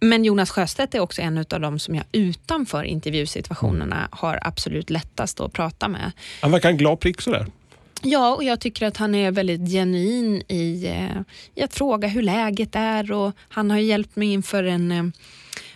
men 0.00 0.24
Jonas 0.24 0.50
Sjöstedt 0.50 0.94
är 0.94 1.00
också 1.00 1.22
en 1.22 1.38
av 1.38 1.60
de 1.60 1.78
som 1.78 1.94
jag 1.94 2.04
utanför 2.12 2.82
intervjusituationerna 2.82 4.08
har 4.10 4.38
absolut 4.42 4.90
lättast 4.90 5.40
att 5.40 5.52
prata 5.52 5.88
med. 5.88 6.12
Han 6.42 6.50
verkar 6.50 6.68
en 6.68 6.76
glad 6.76 7.00
prick 7.00 7.20
sådär. 7.20 7.46
Ja, 8.02 8.34
och 8.34 8.44
jag 8.44 8.60
tycker 8.60 8.86
att 8.86 8.96
han 8.96 9.14
är 9.14 9.30
väldigt 9.30 9.70
genuin 9.70 10.42
i, 10.48 10.86
eh, 10.86 11.20
i 11.54 11.62
att 11.62 11.74
fråga 11.74 12.08
hur 12.08 12.22
läget 12.22 12.76
är 12.76 13.12
och 13.12 13.32
han 13.48 13.70
har 13.70 13.78
hjälpt 13.78 14.16
mig 14.16 14.32
inför 14.32 14.64
en 14.64 14.92
eh, 14.92 15.04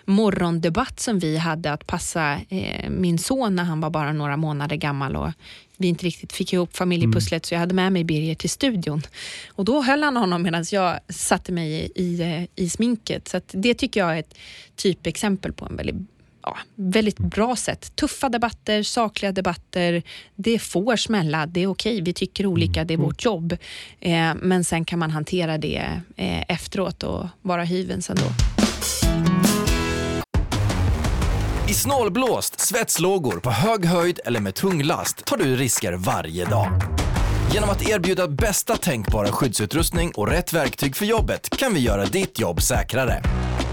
morgondebatt 0.04 1.00
som 1.00 1.18
vi 1.18 1.36
hade 1.36 1.72
att 1.72 1.86
passa 1.86 2.40
eh, 2.48 2.90
min 2.90 3.18
son 3.18 3.56
när 3.56 3.64
han 3.64 3.80
var 3.80 3.90
bara 3.90 4.12
några 4.12 4.36
månader 4.36 4.76
gammal 4.76 5.16
och 5.16 5.30
vi 5.76 5.88
inte 5.88 6.06
riktigt 6.06 6.32
fick 6.32 6.52
ihop 6.52 6.76
familjepusslet 6.76 7.46
så 7.46 7.54
jag 7.54 7.58
hade 7.58 7.74
med 7.74 7.92
mig 7.92 8.04
Birger 8.04 8.34
till 8.34 8.50
studion. 8.50 9.02
Och 9.48 9.64
då 9.64 9.82
höll 9.82 10.02
han 10.02 10.16
honom 10.16 10.42
medan 10.42 10.64
jag 10.72 10.98
satte 11.08 11.52
mig 11.52 11.72
i, 11.72 12.02
i, 12.02 12.20
eh, 12.20 12.64
i 12.64 12.68
sminket. 12.68 13.28
Så 13.28 13.40
det 13.50 13.74
tycker 13.74 14.00
jag 14.00 14.14
är 14.14 14.20
ett 14.20 14.34
typexempel 14.76 15.52
på 15.52 15.64
en 15.66 15.76
väldigt 15.76 16.11
ja, 16.42 16.58
väldigt 16.74 17.18
bra 17.18 17.56
sätt. 17.56 17.96
Tuffa 17.96 18.28
debatter, 18.28 18.82
sakliga 18.82 19.32
debatter. 19.32 20.02
Det 20.36 20.58
får 20.58 20.96
smälla, 20.96 21.46
det 21.46 21.62
är 21.62 21.66
okej. 21.66 22.00
Vi 22.00 22.12
tycker 22.12 22.46
olika, 22.46 22.84
det 22.84 22.94
är 22.94 22.98
vårt 22.98 23.24
jobb. 23.24 23.56
Eh, 24.00 24.34
men 24.34 24.64
sen 24.64 24.84
kan 24.84 24.98
man 24.98 25.10
hantera 25.10 25.58
det 25.58 26.00
eh, 26.16 26.42
efteråt 26.48 27.02
och 27.02 27.26
vara 27.42 27.64
hyvens 27.64 28.10
ändå. 28.10 28.26
I 31.68 31.74
snålblåst, 31.74 32.60
svetslågor, 32.60 33.40
på 33.40 33.50
hög 33.50 33.84
höjd 33.84 34.20
eller 34.24 34.40
med 34.40 34.54
tung 34.54 34.82
last 34.82 35.24
tar 35.24 35.36
du 35.36 35.56
risker 35.56 35.92
varje 35.92 36.44
dag. 36.44 36.68
Genom 37.52 37.70
att 37.70 37.88
erbjuda 37.88 38.28
bästa 38.28 38.76
tänkbara 38.76 39.28
skyddsutrustning 39.28 40.10
och 40.14 40.28
rätt 40.28 40.52
verktyg 40.52 40.96
för 40.96 41.06
jobbet 41.06 41.50
kan 41.58 41.74
vi 41.74 41.80
göra 41.80 42.04
ditt 42.04 42.40
jobb 42.40 42.62
säkrare. 42.62 43.22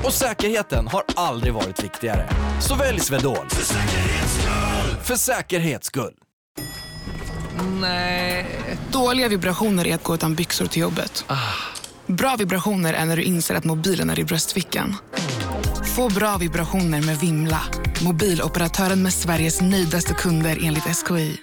Och 0.04 0.14
säkerheten 0.14 0.88
har 0.88 1.04
aldrig 1.16 1.54
varit 1.54 1.84
viktigare. 1.84 2.30
Så 2.62 2.76
välj 2.76 3.00
Swedol. 3.00 3.50
För 3.50 3.64
säkerhets 3.66 4.34
skull! 4.34 4.96
För 5.04 5.16
säkerhets 5.16 5.88
skull. 5.88 6.14
Nej. 7.82 8.46
Dåliga 8.92 9.28
vibrationer 9.28 9.88
är 9.88 9.96
att 9.96 10.04
gå 10.04 10.16
utan 10.16 10.36
byxor 10.36 10.66
till 10.66 10.82
jobbet. 10.82 11.26
Bra 12.08 12.36
vibrationer 12.40 12.94
är 12.94 13.06
när 13.06 13.18
du 13.18 13.24
inser 13.24 13.56
att 13.56 13.64
mobilen 13.64 14.10
är 14.10 14.20
i 14.20 14.24
bröstfickan. 14.24 14.96
Få 15.96 16.10
bra 16.10 16.38
vibrationer 16.38 17.02
med 17.02 17.18
Vimla. 17.20 17.62
Mobiloperatören 18.04 19.04
med 19.04 19.14
Sveriges 19.14 19.62
nöjdaste 19.62 20.14
kunder 20.14 20.58
enligt 20.64 20.84
SKI. 20.84 21.38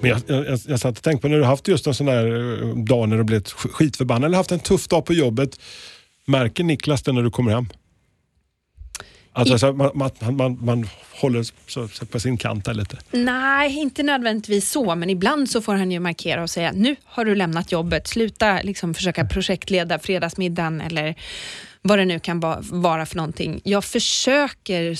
Men 0.00 0.10
jag, 0.10 0.20
jag, 0.26 0.58
jag 0.66 0.80
satt 0.80 0.96
och 0.98 1.02
tänkte 1.04 1.22
på 1.22 1.28
när 1.28 1.38
du 1.38 1.44
haft 1.44 1.68
just 1.68 1.86
en 1.86 1.94
sån 1.94 2.06
där 2.06 2.26
eh, 2.62 2.68
dag 2.84 3.08
när 3.08 3.16
du 3.16 3.24
blivit 3.24 3.48
sk- 3.48 3.68
skitförbannad 3.72 4.24
eller 4.28 4.36
haft 4.36 4.52
en 4.52 4.60
tuff 4.60 4.88
dag 4.88 5.04
på 5.06 5.12
jobbet. 5.14 5.60
Märker 6.28 6.64
Niklas 6.64 7.02
det 7.02 7.12
när 7.12 7.22
du 7.22 7.30
kommer 7.30 7.52
hem? 7.52 7.64
I- 7.64 9.50
alltså, 9.50 9.72
man, 9.72 9.90
man, 9.94 10.10
man, 10.36 10.58
man 10.64 10.88
håller 11.20 11.42
så, 11.66 11.88
så 11.88 12.06
på 12.06 12.20
sin 12.20 12.36
kant 12.36 12.64
där 12.64 12.74
lite. 12.74 12.98
Nej, 13.10 13.78
inte 13.78 14.02
nödvändigtvis 14.02 14.70
så, 14.70 14.94
men 14.94 15.10
ibland 15.10 15.50
så 15.50 15.60
får 15.60 15.74
han 15.74 15.90
ju 15.90 16.00
markera 16.00 16.42
och 16.42 16.50
säga 16.50 16.72
nu 16.74 16.96
har 17.04 17.24
du 17.24 17.34
lämnat 17.34 17.72
jobbet, 17.72 18.06
sluta 18.06 18.60
liksom 18.62 18.94
försöka 18.94 19.24
projektleda 19.24 19.98
fredagsmiddagen 19.98 20.80
eller 20.80 21.14
vad 21.82 21.98
det 21.98 22.04
nu 22.04 22.18
kan 22.18 22.40
va- 22.40 22.58
vara 22.62 23.06
för 23.06 23.16
någonting. 23.16 23.60
Jag 23.64 23.84
försöker 23.84 24.94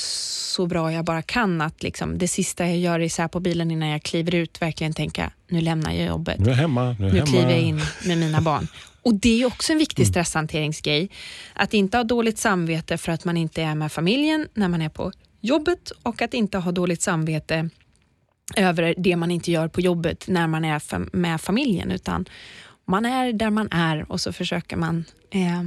så 0.54 0.66
bra 0.66 0.92
jag 0.92 1.04
bara 1.04 1.22
kan 1.22 1.60
att 1.60 1.82
liksom, 1.82 2.18
det 2.18 2.28
sista 2.28 2.66
jag 2.66 2.76
gör 2.78 3.00
är 3.00 3.18
här 3.20 3.28
på 3.28 3.40
bilen 3.40 3.70
innan 3.70 3.88
jag 3.88 4.02
kliver 4.02 4.34
ut 4.34 4.62
verkligen 4.62 4.92
tänka 4.92 5.30
nu 5.48 5.60
lämnar 5.60 5.92
jag 5.92 6.06
jobbet. 6.06 6.38
Nu 6.38 6.50
är 6.50 6.54
hemma. 6.54 6.96
Nu 6.98 7.06
Nu 7.06 7.10
hemma. 7.10 7.26
kliver 7.26 7.50
jag 7.50 7.60
in 7.60 7.80
med 8.06 8.18
mina 8.18 8.40
barn. 8.40 8.68
Och 9.08 9.14
Det 9.14 9.42
är 9.42 9.46
också 9.46 9.72
en 9.72 9.78
viktig 9.78 10.06
stresshanteringsgrej. 10.06 11.10
Att 11.52 11.74
inte 11.74 11.96
ha 11.96 12.04
dåligt 12.04 12.38
samvete 12.38 12.98
för 12.98 13.12
att 13.12 13.24
man 13.24 13.36
inte 13.36 13.62
är 13.62 13.74
med 13.74 13.92
familjen 13.92 14.48
när 14.54 14.68
man 14.68 14.82
är 14.82 14.88
på 14.88 15.12
jobbet 15.40 15.92
och 16.02 16.22
att 16.22 16.34
inte 16.34 16.58
ha 16.58 16.72
dåligt 16.72 17.02
samvete 17.02 17.70
över 18.56 18.94
det 18.98 19.16
man 19.16 19.30
inte 19.30 19.50
gör 19.50 19.68
på 19.68 19.80
jobbet 19.80 20.24
när 20.28 20.46
man 20.46 20.64
är 20.64 21.16
med 21.16 21.40
familjen. 21.40 21.90
Utan 21.90 22.28
man 22.86 23.04
är 23.04 23.32
där 23.32 23.50
man 23.50 23.68
är 23.70 24.12
och 24.12 24.20
så 24.20 24.32
försöker 24.32 24.76
man 24.76 25.04
eh, 25.30 25.62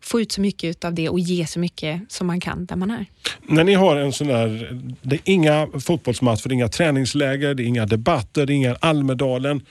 få 0.00 0.20
ut 0.20 0.32
så 0.32 0.40
mycket 0.40 0.84
av 0.84 0.94
det 0.94 1.08
och 1.08 1.20
ge 1.20 1.46
så 1.46 1.58
mycket 1.58 2.12
som 2.12 2.26
man 2.26 2.40
kan 2.40 2.66
där 2.66 2.76
man 2.76 2.90
är. 2.90 3.06
När 3.42 3.64
ni 3.64 3.74
har 3.74 3.96
en 3.96 4.12
sån 4.12 4.26
där, 4.26 4.80
det 5.02 5.16
är 5.16 5.20
inga 5.24 5.68
fotbollsmatcher, 5.80 6.52
inga 6.52 6.68
träningsläger, 6.68 7.54
det 7.54 7.62
är 7.62 7.66
inga 7.66 7.86
debatter, 7.86 8.46
det 8.46 8.52
är 8.52 8.54
inga 8.54 8.74
Almedalen. 8.74 9.66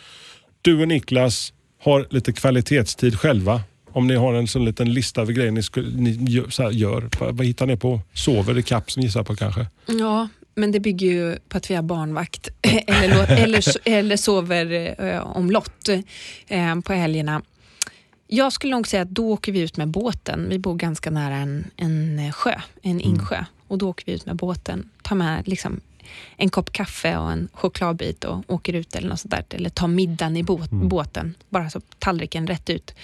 Du 0.62 0.82
och 0.82 0.88
Niklas 0.88 1.54
har 1.82 2.08
lite 2.10 2.34
kvalitetstid 2.34 3.20
själva. 3.20 3.62
Om 3.92 4.08
ni 4.08 4.16
har 4.16 4.34
en 4.34 4.48
sån 4.48 4.66
liten 4.66 4.94
lista 4.94 5.22
över 5.22 5.34
grejer 5.34 5.52
ni, 5.52 5.64
skulle, 5.64 5.90
ni 5.98 6.44
här 6.60 6.72
gör. 6.72 7.10
Vad, 7.20 7.46
hittar 7.46 7.66
ni 7.66 7.78
på? 7.78 8.02
Sover 8.14 8.58
i 8.58 8.64
kapp 8.64 8.92
som 8.92 9.04
gissar 9.04 9.24
på 9.24 9.36
kanske? 9.36 9.68
Ja, 9.86 10.28
men 10.56 10.72
det 10.72 10.80
bygger 10.80 11.08
ju 11.08 11.38
på 11.50 11.58
att 11.58 11.72
vi 11.72 11.76
har 11.76 11.84
barnvakt 11.84 12.50
eller, 12.88 13.32
eller, 13.32 13.64
eller 13.84 14.18
sover 14.18 14.96
eh, 15.06 15.38
omlott 15.38 15.90
eh, 16.48 16.80
på 16.80 16.94
helgerna. 16.94 17.42
Jag 18.28 18.54
skulle 18.54 18.76
nog 18.76 18.88
säga 18.88 19.02
att 19.02 19.10
då 19.10 19.32
åker 19.32 19.52
vi 19.52 19.60
ut 19.60 19.78
med 19.78 19.88
båten. 19.88 20.50
Vi 20.50 20.60
bor 20.60 20.76
ganska 20.76 21.12
nära 21.12 21.36
en, 21.36 21.72
en 21.76 22.20
eh, 22.20 22.32
sjö, 22.32 22.54
en 22.82 23.02
insjö. 23.02 23.46
Och 23.68 23.78
då 23.78 23.90
åker 23.90 24.06
vi 24.06 24.12
ut 24.12 24.26
med 24.26 24.36
båten. 24.36 24.90
Tar 25.02 25.16
med 25.16 25.48
liksom 25.48 25.82
en 26.36 26.50
kopp 26.50 26.72
kaffe 26.72 27.18
och 27.18 27.32
en 27.32 27.50
chokladbit 27.54 28.24
och 28.24 28.44
åker 28.48 28.74
ut 28.74 28.96
eller 28.96 29.10
något 29.10 29.20
sånt 29.20 29.32
där. 29.32 29.46
Eller 29.50 29.70
tar 29.70 29.88
middagen 29.88 30.38
i 30.38 30.44
båt, 30.44 30.70
båten, 30.70 31.36
bara 31.50 31.70
så 31.70 31.82
tallriken 32.00 32.48
rätt 32.48 32.70
ut. 32.70 32.96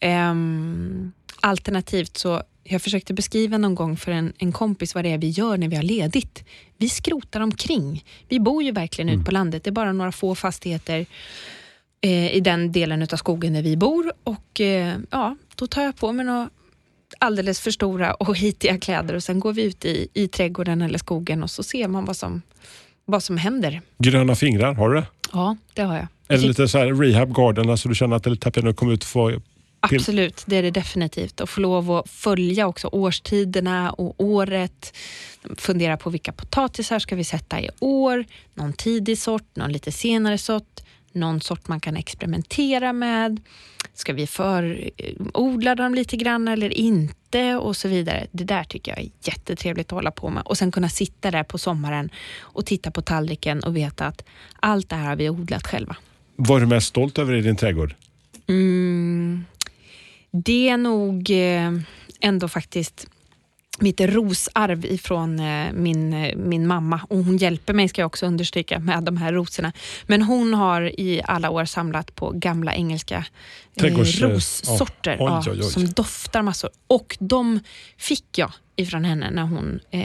Ehm, 0.00 1.12
alternativt 1.40 2.16
så, 2.16 2.42
jag 2.64 2.82
försökte 2.82 3.14
beskriva 3.14 3.58
någon 3.58 3.74
gång 3.74 3.96
för 3.96 4.12
en, 4.12 4.32
en 4.38 4.52
kompis 4.52 4.94
vad 4.94 5.04
det 5.04 5.10
är 5.10 5.18
vi 5.18 5.28
gör 5.28 5.56
när 5.56 5.68
vi 5.68 5.76
har 5.76 5.82
ledigt. 5.82 6.44
Vi 6.76 6.88
skrotar 6.88 7.40
omkring. 7.40 8.04
Vi 8.28 8.40
bor 8.40 8.62
ju 8.62 8.72
verkligen 8.72 9.08
ut 9.08 9.24
på 9.24 9.30
landet. 9.30 9.64
Det 9.64 9.70
är 9.70 9.72
bara 9.72 9.92
några 9.92 10.12
få 10.12 10.34
fastigheter 10.34 11.06
eh, 12.00 12.34
i 12.34 12.40
den 12.40 12.72
delen 12.72 13.02
av 13.02 13.16
skogen 13.16 13.52
där 13.52 13.62
vi 13.62 13.76
bor 13.76 14.12
och 14.24 14.60
eh, 14.60 14.98
ja, 15.10 15.36
då 15.54 15.66
tar 15.66 15.82
jag 15.82 15.96
på 15.96 16.12
mig 16.12 16.26
några 16.26 16.50
alldeles 17.18 17.60
för 17.60 17.70
stora 17.70 18.14
och 18.14 18.38
hitiga 18.38 18.78
kläder 18.78 19.14
och 19.14 19.22
sen 19.22 19.40
går 19.40 19.52
vi 19.52 19.62
ut 19.62 19.84
i, 19.84 20.08
i 20.14 20.28
trädgården 20.28 20.82
eller 20.82 20.98
skogen 20.98 21.42
och 21.42 21.50
så 21.50 21.62
ser 21.62 21.88
man 21.88 22.04
vad 22.04 22.16
som, 22.16 22.42
vad 23.04 23.22
som 23.22 23.36
händer. 23.36 23.80
Gröna 23.98 24.34
fingrar, 24.34 24.74
har 24.74 24.88
du 24.88 24.94
det? 25.00 25.06
Ja, 25.32 25.56
det 25.74 25.82
har 25.82 25.96
jag. 25.96 26.06
Eller 26.28 26.48
lite 26.48 26.68
så 26.68 26.78
här 26.78 26.86
rehab 26.86 27.34
garden, 27.34 27.70
alltså 27.70 27.88
du 27.88 27.94
känner 27.94 28.16
att 28.16 28.22
det 28.24 28.30
är 28.30 28.62
när 28.62 28.68
du 28.68 28.74
kommer 28.74 28.92
ut 28.92 29.04
och 29.04 29.42
Till- 29.88 29.98
Absolut, 29.98 30.42
det 30.46 30.56
är 30.56 30.62
det 30.62 30.70
definitivt. 30.70 31.40
Och 31.40 31.48
få 31.48 31.60
lov 31.60 31.92
att 31.92 32.10
följa 32.10 32.66
också 32.66 32.88
årstiderna 32.92 33.90
och 33.92 34.14
året. 34.18 34.96
Fundera 35.56 35.96
på 35.96 36.10
vilka 36.10 36.32
potatisar 36.32 36.98
ska 36.98 37.16
vi 37.16 37.24
sätta 37.24 37.60
i 37.60 37.68
år. 37.80 38.24
Någon 38.54 38.72
tidig 38.72 39.18
sort, 39.18 39.56
någon 39.56 39.72
lite 39.72 39.92
senare 39.92 40.38
sort. 40.38 40.80
Någon 41.12 41.40
sort 41.40 41.68
man 41.68 41.80
kan 41.80 41.96
experimentera 41.96 42.92
med. 42.92 43.40
Ska 43.94 44.12
vi 44.12 44.26
förodla 44.26 45.74
dem 45.74 45.94
lite 45.94 46.16
grann 46.16 46.48
eller 46.48 46.70
inte? 46.74 47.56
Och 47.56 47.76
så 47.76 47.88
vidare. 47.88 48.26
Det 48.32 48.44
där 48.44 48.64
tycker 48.64 48.92
jag 48.92 49.00
är 49.00 49.10
jättetrevligt 49.22 49.86
att 49.86 49.96
hålla 49.96 50.10
på 50.10 50.30
med. 50.30 50.42
Och 50.46 50.58
sen 50.58 50.72
kunna 50.72 50.88
sitta 50.88 51.30
där 51.30 51.42
på 51.42 51.58
sommaren 51.58 52.10
och 52.40 52.66
titta 52.66 52.90
på 52.90 53.02
tallriken 53.02 53.62
och 53.62 53.76
veta 53.76 54.06
att 54.06 54.24
allt 54.60 54.88
det 54.88 54.96
här 54.96 55.08
har 55.08 55.16
vi 55.16 55.30
odlat 55.30 55.66
själva. 55.66 55.96
Vad 56.36 56.56
är 56.56 56.60
du 56.60 56.66
mest 56.66 56.86
stolt 56.86 57.18
över 57.18 57.34
i 57.34 57.40
din 57.40 57.56
trädgård? 57.56 57.94
Mm, 58.46 59.44
det 60.30 60.68
är 60.68 60.76
nog 60.76 61.30
eh, 61.30 61.72
ändå 62.20 62.48
faktiskt 62.48 63.06
mitt 63.78 64.00
rosarv 64.00 64.84
ifrån 64.84 65.40
eh, 65.40 65.72
min, 65.72 66.12
eh, 66.12 66.36
min 66.36 66.66
mamma. 66.66 67.00
Och 67.08 67.18
hon 67.18 67.36
hjälper 67.36 67.72
mig, 67.72 67.88
ska 67.88 68.00
jag 68.00 68.06
också 68.06 68.26
understryka, 68.26 68.78
med 68.78 69.02
de 69.02 69.16
här 69.16 69.32
rosorna. 69.32 69.72
Men 70.06 70.22
hon 70.22 70.54
har 70.54 71.00
i 71.00 71.22
alla 71.24 71.50
år 71.50 71.64
samlat 71.64 72.14
på 72.14 72.30
gamla 72.30 72.74
engelska 72.74 73.24
eh, 73.76 73.96
rossorter 73.96 75.16
ja. 75.18 75.42
Som 75.62 75.88
doftar 75.88 76.42
massor. 76.42 76.70
Och 76.86 77.16
de 77.20 77.60
fick 77.98 78.38
jag 78.38 78.52
ifrån 78.76 79.04
henne 79.04 79.30
när 79.30 79.42
hon, 79.42 79.80
eh, 79.90 80.00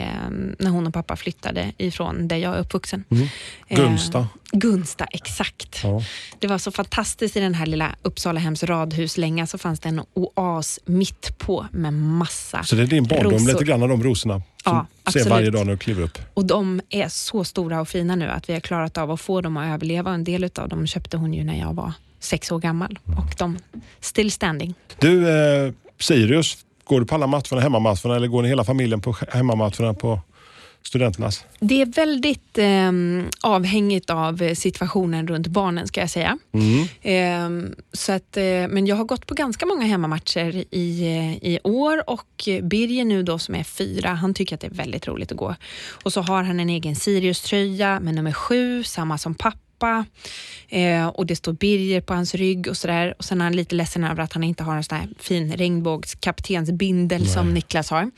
när 0.59 0.69
hon 0.69 0.87
och 0.87 0.93
pappa 0.93 1.15
flyttade 1.15 1.71
ifrån 1.77 2.27
där 2.27 2.37
jag 2.37 2.55
är 2.55 2.59
uppvuxen. 2.59 3.03
Mm. 3.09 3.27
Gunsta. 3.69 4.19
Eh, 4.19 4.25
Gunsta, 4.51 5.05
exakt. 5.11 5.79
Ja. 5.83 6.01
Det 6.39 6.47
var 6.47 6.57
så 6.57 6.71
fantastiskt 6.71 7.35
i 7.37 7.39
den 7.39 7.53
här 7.53 7.65
lilla 7.65 7.95
Uppsalahems 8.01 8.63
radhuslänga 8.63 9.47
så 9.47 9.57
fanns 9.57 9.79
det 9.79 9.89
en 9.89 10.01
oas 10.13 10.79
mitt 10.85 11.37
på 11.37 11.67
med 11.71 11.93
massa 11.93 12.63
Så 12.63 12.75
det 12.75 12.81
är 12.83 12.87
din 12.87 13.03
barndom, 13.03 13.31
rosor. 13.33 13.47
lite 13.47 13.63
grann 13.63 13.83
av 13.83 13.89
de 13.89 14.03
rosorna 14.03 14.33
som 14.33 14.43
Ja, 14.75 14.85
ser 15.03 15.09
absolut. 15.09 15.27
varje 15.27 15.49
dag 15.51 15.65
när 15.65 15.73
du 15.73 15.77
kliver 15.77 16.03
upp. 16.03 16.17
Och 16.33 16.45
de 16.45 16.81
är 16.89 17.07
så 17.07 17.43
stora 17.43 17.81
och 17.81 17.87
fina 17.89 18.15
nu 18.15 18.27
att 18.29 18.49
vi 18.49 18.53
har 18.53 18.59
klarat 18.59 18.97
av 18.97 19.11
att 19.11 19.21
få 19.21 19.41
dem 19.41 19.57
att 19.57 19.73
överleva. 19.73 20.13
En 20.13 20.23
del 20.23 20.49
av 20.55 20.69
dem 20.69 20.87
köpte 20.87 21.17
hon 21.17 21.33
ju 21.33 21.43
när 21.43 21.59
jag 21.59 21.73
var 21.73 21.93
sex 22.19 22.51
år 22.51 22.59
gammal 22.59 22.99
och 23.03 23.35
de 23.37 23.57
still 23.99 24.31
standing. 24.31 24.73
Du, 24.99 25.29
eh, 25.29 25.73
Sirius, 25.99 26.57
går 26.87 26.99
du 26.99 27.05
på 27.05 27.15
alla 27.15 27.27
matcherna, 27.27 27.61
hemmamatcherna 27.61 28.15
eller 28.15 28.27
går 28.27 28.41
ni 28.41 28.49
hela 28.49 28.63
familjen 28.63 29.01
på 29.01 29.15
hemmamatcherna 29.29 29.93
på 29.93 30.19
studenternas? 30.83 31.45
Det 31.59 31.81
är 31.81 31.85
väldigt 31.85 32.57
eh, 32.57 32.91
avhängigt 33.41 34.09
av 34.09 34.41
eh, 34.41 34.55
situationen 34.55 35.27
runt 35.27 35.47
barnen 35.47 35.87
ska 35.87 35.99
jag 35.99 36.09
säga. 36.09 36.37
Eh, 37.01 37.49
så 37.93 38.11
att, 38.11 38.37
eh, 38.37 38.43
men 38.43 38.85
jag 38.85 38.95
har 38.95 39.03
gått 39.03 39.25
på 39.25 39.33
ganska 39.33 39.65
många 39.65 39.85
hemmamatcher 39.85 40.63
i, 40.71 41.01
eh, 41.01 41.49
i 41.51 41.59
år 41.63 42.09
och 42.09 42.49
Birger 42.61 43.05
nu 43.05 43.23
då 43.23 43.39
som 43.39 43.55
är 43.55 43.63
fyra, 43.63 44.09
han 44.09 44.33
tycker 44.33 44.55
att 44.55 44.61
det 44.61 44.67
är 44.67 44.71
väldigt 44.71 45.07
roligt 45.07 45.31
att 45.31 45.37
gå. 45.37 45.55
Och 46.03 46.13
så 46.13 46.21
har 46.21 46.43
han 46.43 46.59
en 46.59 46.69
egen 46.69 46.95
Sirius-tröja 46.95 47.99
med 47.99 48.15
nummer 48.15 48.33
sju, 48.33 48.83
samma 48.83 49.17
som 49.17 49.35
pappa. 49.35 49.66
Eh, 50.69 51.07
och 51.07 51.25
det 51.25 51.35
står 51.35 51.53
Birger 51.53 52.01
på 52.01 52.13
hans 52.13 52.35
rygg 52.35 52.67
och 52.67 52.77
sådär. 52.77 53.15
Och 53.17 53.25
sen 53.25 53.41
är 53.41 53.45
han 53.45 53.55
lite 53.55 53.75
ledsen 53.75 54.03
över 54.03 54.23
att 54.23 54.33
han 54.33 54.43
inte 54.43 54.63
har 54.63 54.75
en 54.75 54.83
sån 54.83 54.97
här 54.97 55.07
fin 55.19 55.53
regnbågskaptensbindel 55.57 57.27
som 57.27 57.53
Niklas 57.53 57.89
har. 57.89 58.11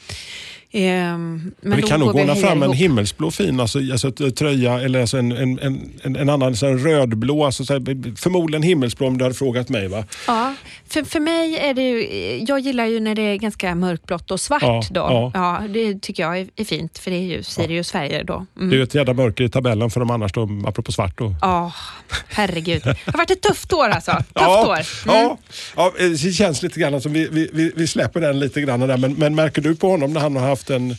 Ehm, 0.71 1.51
Men 1.61 1.71
det 1.71 1.81
då 1.81 1.87
kan 1.87 1.99
nog 1.99 2.15
vi 2.15 2.21
ordna 2.21 2.35
fram 2.35 2.63
en 2.63 2.73
himmelsblå 2.73 3.31
fin 3.31 3.59
alltså, 3.59 3.79
alltså 3.91 4.11
tröja 4.11 4.81
eller 4.81 5.01
alltså 5.01 5.17
en, 5.17 5.31
en, 5.31 5.59
en, 6.03 6.15
en, 6.15 6.29
annan 6.29 6.55
så 6.55 6.67
rödblå. 6.67 7.45
Alltså, 7.45 7.65
så 7.65 7.73
här, 7.73 8.15
förmodligen 8.15 8.63
himmelsblå 8.63 9.07
om 9.07 9.17
du 9.17 9.25
hade 9.25 9.35
frågat 9.35 9.69
mig. 9.69 9.87
Va? 9.87 10.03
Ja, 10.27 10.53
för, 10.87 11.03
för 11.03 11.19
mig 11.19 11.57
är 11.57 11.73
det 11.73 11.81
ju, 11.81 12.45
jag 12.47 12.59
gillar 12.59 12.85
ju 12.85 12.99
när 12.99 13.15
det 13.15 13.21
är 13.21 13.35
ganska 13.35 13.75
mörkblått 13.75 14.31
och 14.31 14.39
svart. 14.39 14.61
Ja, 14.61 14.83
då. 14.89 14.99
ja. 14.99 15.31
Ja, 15.33 15.67
det 15.67 16.01
tycker 16.01 16.23
jag 16.23 16.39
är, 16.39 16.47
är 16.55 16.65
fint, 16.65 16.97
för 16.97 17.11
det 17.11 17.17
är 17.17 17.37
ju 17.37 17.43
Sirius 17.43 17.91
färger 17.91 18.23
då. 18.23 18.45
Mm. 18.57 18.69
Det 18.69 18.75
är 18.75 18.77
ju 18.77 18.83
ett 18.83 18.95
jävla 18.95 19.13
mörker 19.13 19.43
i 19.43 19.49
tabellen 19.49 19.89
för 19.89 19.99
de 19.99 20.11
annars, 20.11 20.33
då, 20.33 20.49
apropå 20.65 20.91
svart. 20.91 21.17
Då. 21.17 21.35
Ja, 21.41 21.71
herregud. 22.27 22.81
Det 22.83 22.97
har 23.05 23.17
varit 23.17 23.31
ett 23.31 23.41
tufft 23.41 23.73
år 23.73 23.89
alltså. 23.89 24.11
Tufft 24.17 24.31
Ja, 24.33 24.67
år. 24.67 24.75
Mm. 24.75 25.27
ja, 25.27 25.37
ja, 25.75 25.93
det 25.99 26.17
känns 26.17 26.63
lite 26.63 26.79
grann 26.79 27.01
som 27.01 27.13
vi, 27.13 27.27
vi, 27.31 27.49
vi, 27.53 27.71
vi 27.75 27.87
släpper 27.87 28.21
den 28.21 28.39
lite 28.39 28.61
grann 28.61 28.79
där. 28.79 28.97
Men, 28.97 29.13
men 29.13 29.35
märker 29.35 29.61
du 29.61 29.75
på 29.75 29.89
honom 29.89 30.13
när 30.13 30.21
han 30.21 30.35
har 30.35 30.47
haft 30.47 30.58
en 30.69 30.95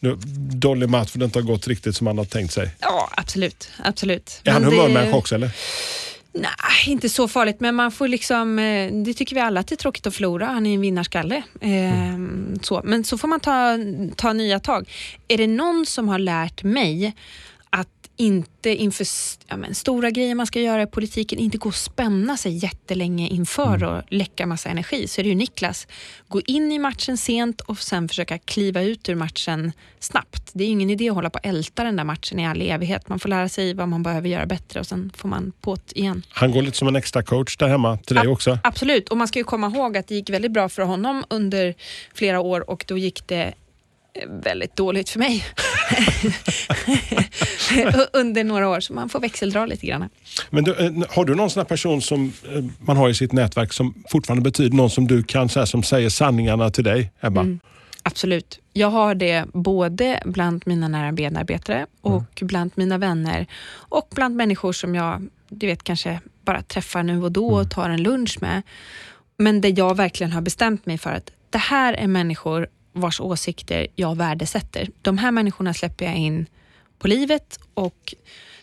nu, 0.00 0.16
dålig 0.54 0.88
match 0.88 1.10
för 1.10 1.18
det 1.18 1.24
inte 1.24 1.38
har 1.38 1.44
gått 1.46 1.68
riktigt 1.68 1.96
som 1.96 2.06
han 2.06 2.18
har 2.18 2.24
tänkt 2.24 2.52
sig? 2.54 2.70
Ja, 2.80 3.08
absolut. 3.16 3.68
absolut. 3.78 4.40
Är 4.44 4.50
han 4.52 4.62
Men 4.62 4.70
det- 4.70 4.76
humörmänniska 4.76 5.16
också 5.16 5.34
eller? 5.34 5.50
Nej, 6.36 6.46
inte 6.86 7.08
så 7.08 7.28
farligt, 7.28 7.60
men 7.60 7.74
man 7.74 7.92
får 7.92 8.08
liksom, 8.08 8.58
eh, 8.58 8.92
det 8.92 9.14
tycker 9.14 9.34
vi 9.34 9.40
alla 9.40 9.60
att 9.60 9.66
det 9.68 9.74
är 9.74 9.76
tråkigt 9.76 10.06
att 10.06 10.14
förlora. 10.14 10.46
Han 10.46 10.66
är 10.66 10.74
en 10.74 10.80
vinnarskalle. 10.80 11.42
Eh, 11.60 12.18
så. 12.62 12.80
Men 12.84 13.04
så 13.04 13.18
får 13.18 13.28
man 13.28 13.40
ta, 13.40 13.78
ta 14.16 14.32
nya 14.32 14.60
tag. 14.60 14.88
Är 15.28 15.38
det 15.38 15.46
någon 15.46 15.86
som 15.86 16.08
har 16.08 16.18
lärt 16.18 16.62
mig 16.62 17.14
inte 18.16 18.74
inför 18.74 19.06
ja, 19.48 19.56
men, 19.56 19.74
stora 19.74 20.10
grejer 20.10 20.34
man 20.34 20.46
ska 20.46 20.60
göra 20.60 20.82
i 20.82 20.86
politiken, 20.86 21.38
inte 21.38 21.58
gå 21.58 21.68
och 21.68 21.74
spänna 21.74 22.36
sig 22.36 22.56
jättelänge 22.56 23.28
inför 23.28 23.84
och 23.84 24.02
läcka 24.08 24.46
massa 24.46 24.68
energi, 24.68 25.08
så 25.08 25.20
är 25.20 25.22
det 25.22 25.28
ju 25.28 25.34
Niklas. 25.34 25.86
Gå 26.28 26.40
in 26.46 26.72
i 26.72 26.78
matchen 26.78 27.16
sent 27.16 27.60
och 27.60 27.78
sen 27.78 28.08
försöka 28.08 28.38
kliva 28.38 28.82
ut 28.82 29.08
ur 29.08 29.14
matchen 29.14 29.72
snabbt. 29.98 30.50
Det 30.52 30.64
är 30.64 30.66
ju 30.66 30.72
ingen 30.72 30.90
idé 30.90 31.08
att 31.08 31.14
hålla 31.14 31.30
på 31.30 31.38
och 31.38 31.46
älta 31.46 31.84
den 31.84 31.96
där 31.96 32.04
matchen 32.04 32.38
i 32.38 32.46
all 32.46 32.62
evighet. 32.62 33.08
Man 33.08 33.18
får 33.18 33.28
lära 33.28 33.48
sig 33.48 33.74
vad 33.74 33.88
man 33.88 34.02
behöver 34.02 34.28
göra 34.28 34.46
bättre 34.46 34.80
och 34.80 34.86
sen 34.86 35.12
får 35.16 35.28
man 35.28 35.52
på 35.60 35.74
det 35.74 35.98
igen. 35.98 36.22
Han 36.28 36.52
går 36.52 36.62
lite 36.62 36.76
som 36.76 36.88
en 36.88 36.96
extra 36.96 37.22
coach 37.22 37.56
där 37.56 37.68
hemma 37.68 37.96
till 37.96 38.16
dig 38.16 38.26
Ab- 38.26 38.32
också. 38.32 38.58
Absolut, 38.62 39.08
och 39.08 39.16
man 39.16 39.28
ska 39.28 39.38
ju 39.38 39.44
komma 39.44 39.66
ihåg 39.66 39.96
att 39.96 40.08
det 40.08 40.14
gick 40.14 40.30
väldigt 40.30 40.52
bra 40.52 40.68
för 40.68 40.82
honom 40.82 41.24
under 41.30 41.74
flera 42.14 42.40
år 42.40 42.70
och 42.70 42.84
då 42.88 42.98
gick 42.98 43.26
det 43.26 43.54
väldigt 44.28 44.76
dåligt 44.76 45.08
för 45.08 45.18
mig 45.18 45.44
under 48.12 48.44
några 48.44 48.68
år, 48.68 48.80
så 48.80 48.92
man 48.92 49.08
får 49.08 49.20
växeldra 49.20 49.66
lite 49.66 49.86
grann. 49.86 50.08
Men 50.50 50.64
du, 50.64 50.74
eh, 50.74 50.92
har 51.08 51.24
du 51.24 51.34
någon 51.34 51.50
sån 51.50 51.60
här 51.60 51.64
person 51.64 52.02
som 52.02 52.32
eh, 52.54 52.64
man 52.78 52.96
har 52.96 53.08
i 53.08 53.14
sitt 53.14 53.32
nätverk 53.32 53.72
som 53.72 54.04
fortfarande 54.08 54.42
betyder 54.42 54.76
någon 54.76 54.90
som 54.90 55.06
du 55.06 55.22
kan 55.22 55.48
säga 55.48 55.66
som 55.66 55.82
säger 55.82 56.08
sanningarna 56.08 56.70
till 56.70 56.84
dig, 56.84 57.12
Ebba? 57.20 57.40
Mm. 57.40 57.60
Absolut. 58.02 58.58
Jag 58.72 58.88
har 58.90 59.14
det 59.14 59.44
både 59.52 60.22
bland 60.24 60.62
mina 60.66 60.88
nära 60.88 61.12
medarbetare 61.12 61.86
och 62.00 62.42
bland 62.42 62.72
mina 62.74 62.98
vänner 62.98 63.46
och 63.72 64.08
bland 64.14 64.36
människor 64.36 64.72
som 64.72 64.94
jag 64.94 65.28
du 65.54 65.66
vet, 65.66 65.82
kanske 65.82 66.20
bara 66.44 66.62
träffar 66.62 67.02
nu 67.02 67.22
och 67.22 67.32
då 67.32 67.48
och 67.48 67.70
tar 67.70 67.90
en 67.90 68.02
lunch 68.02 68.38
med. 68.40 68.62
Men 69.36 69.60
där 69.60 69.74
jag 69.76 69.96
verkligen 69.96 70.32
har 70.32 70.40
bestämt 70.40 70.86
mig 70.86 70.98
för 70.98 71.10
att 71.10 71.30
det 71.50 71.58
här 71.58 71.92
är 71.92 72.06
människor 72.06 72.68
vars 72.94 73.20
åsikter 73.20 73.86
jag 73.94 74.16
värdesätter. 74.16 74.88
De 75.02 75.18
här 75.18 75.30
människorna 75.30 75.74
släpper 75.74 76.04
jag 76.04 76.16
in 76.16 76.46
på 76.98 77.08
livet 77.08 77.58
och 77.74 78.14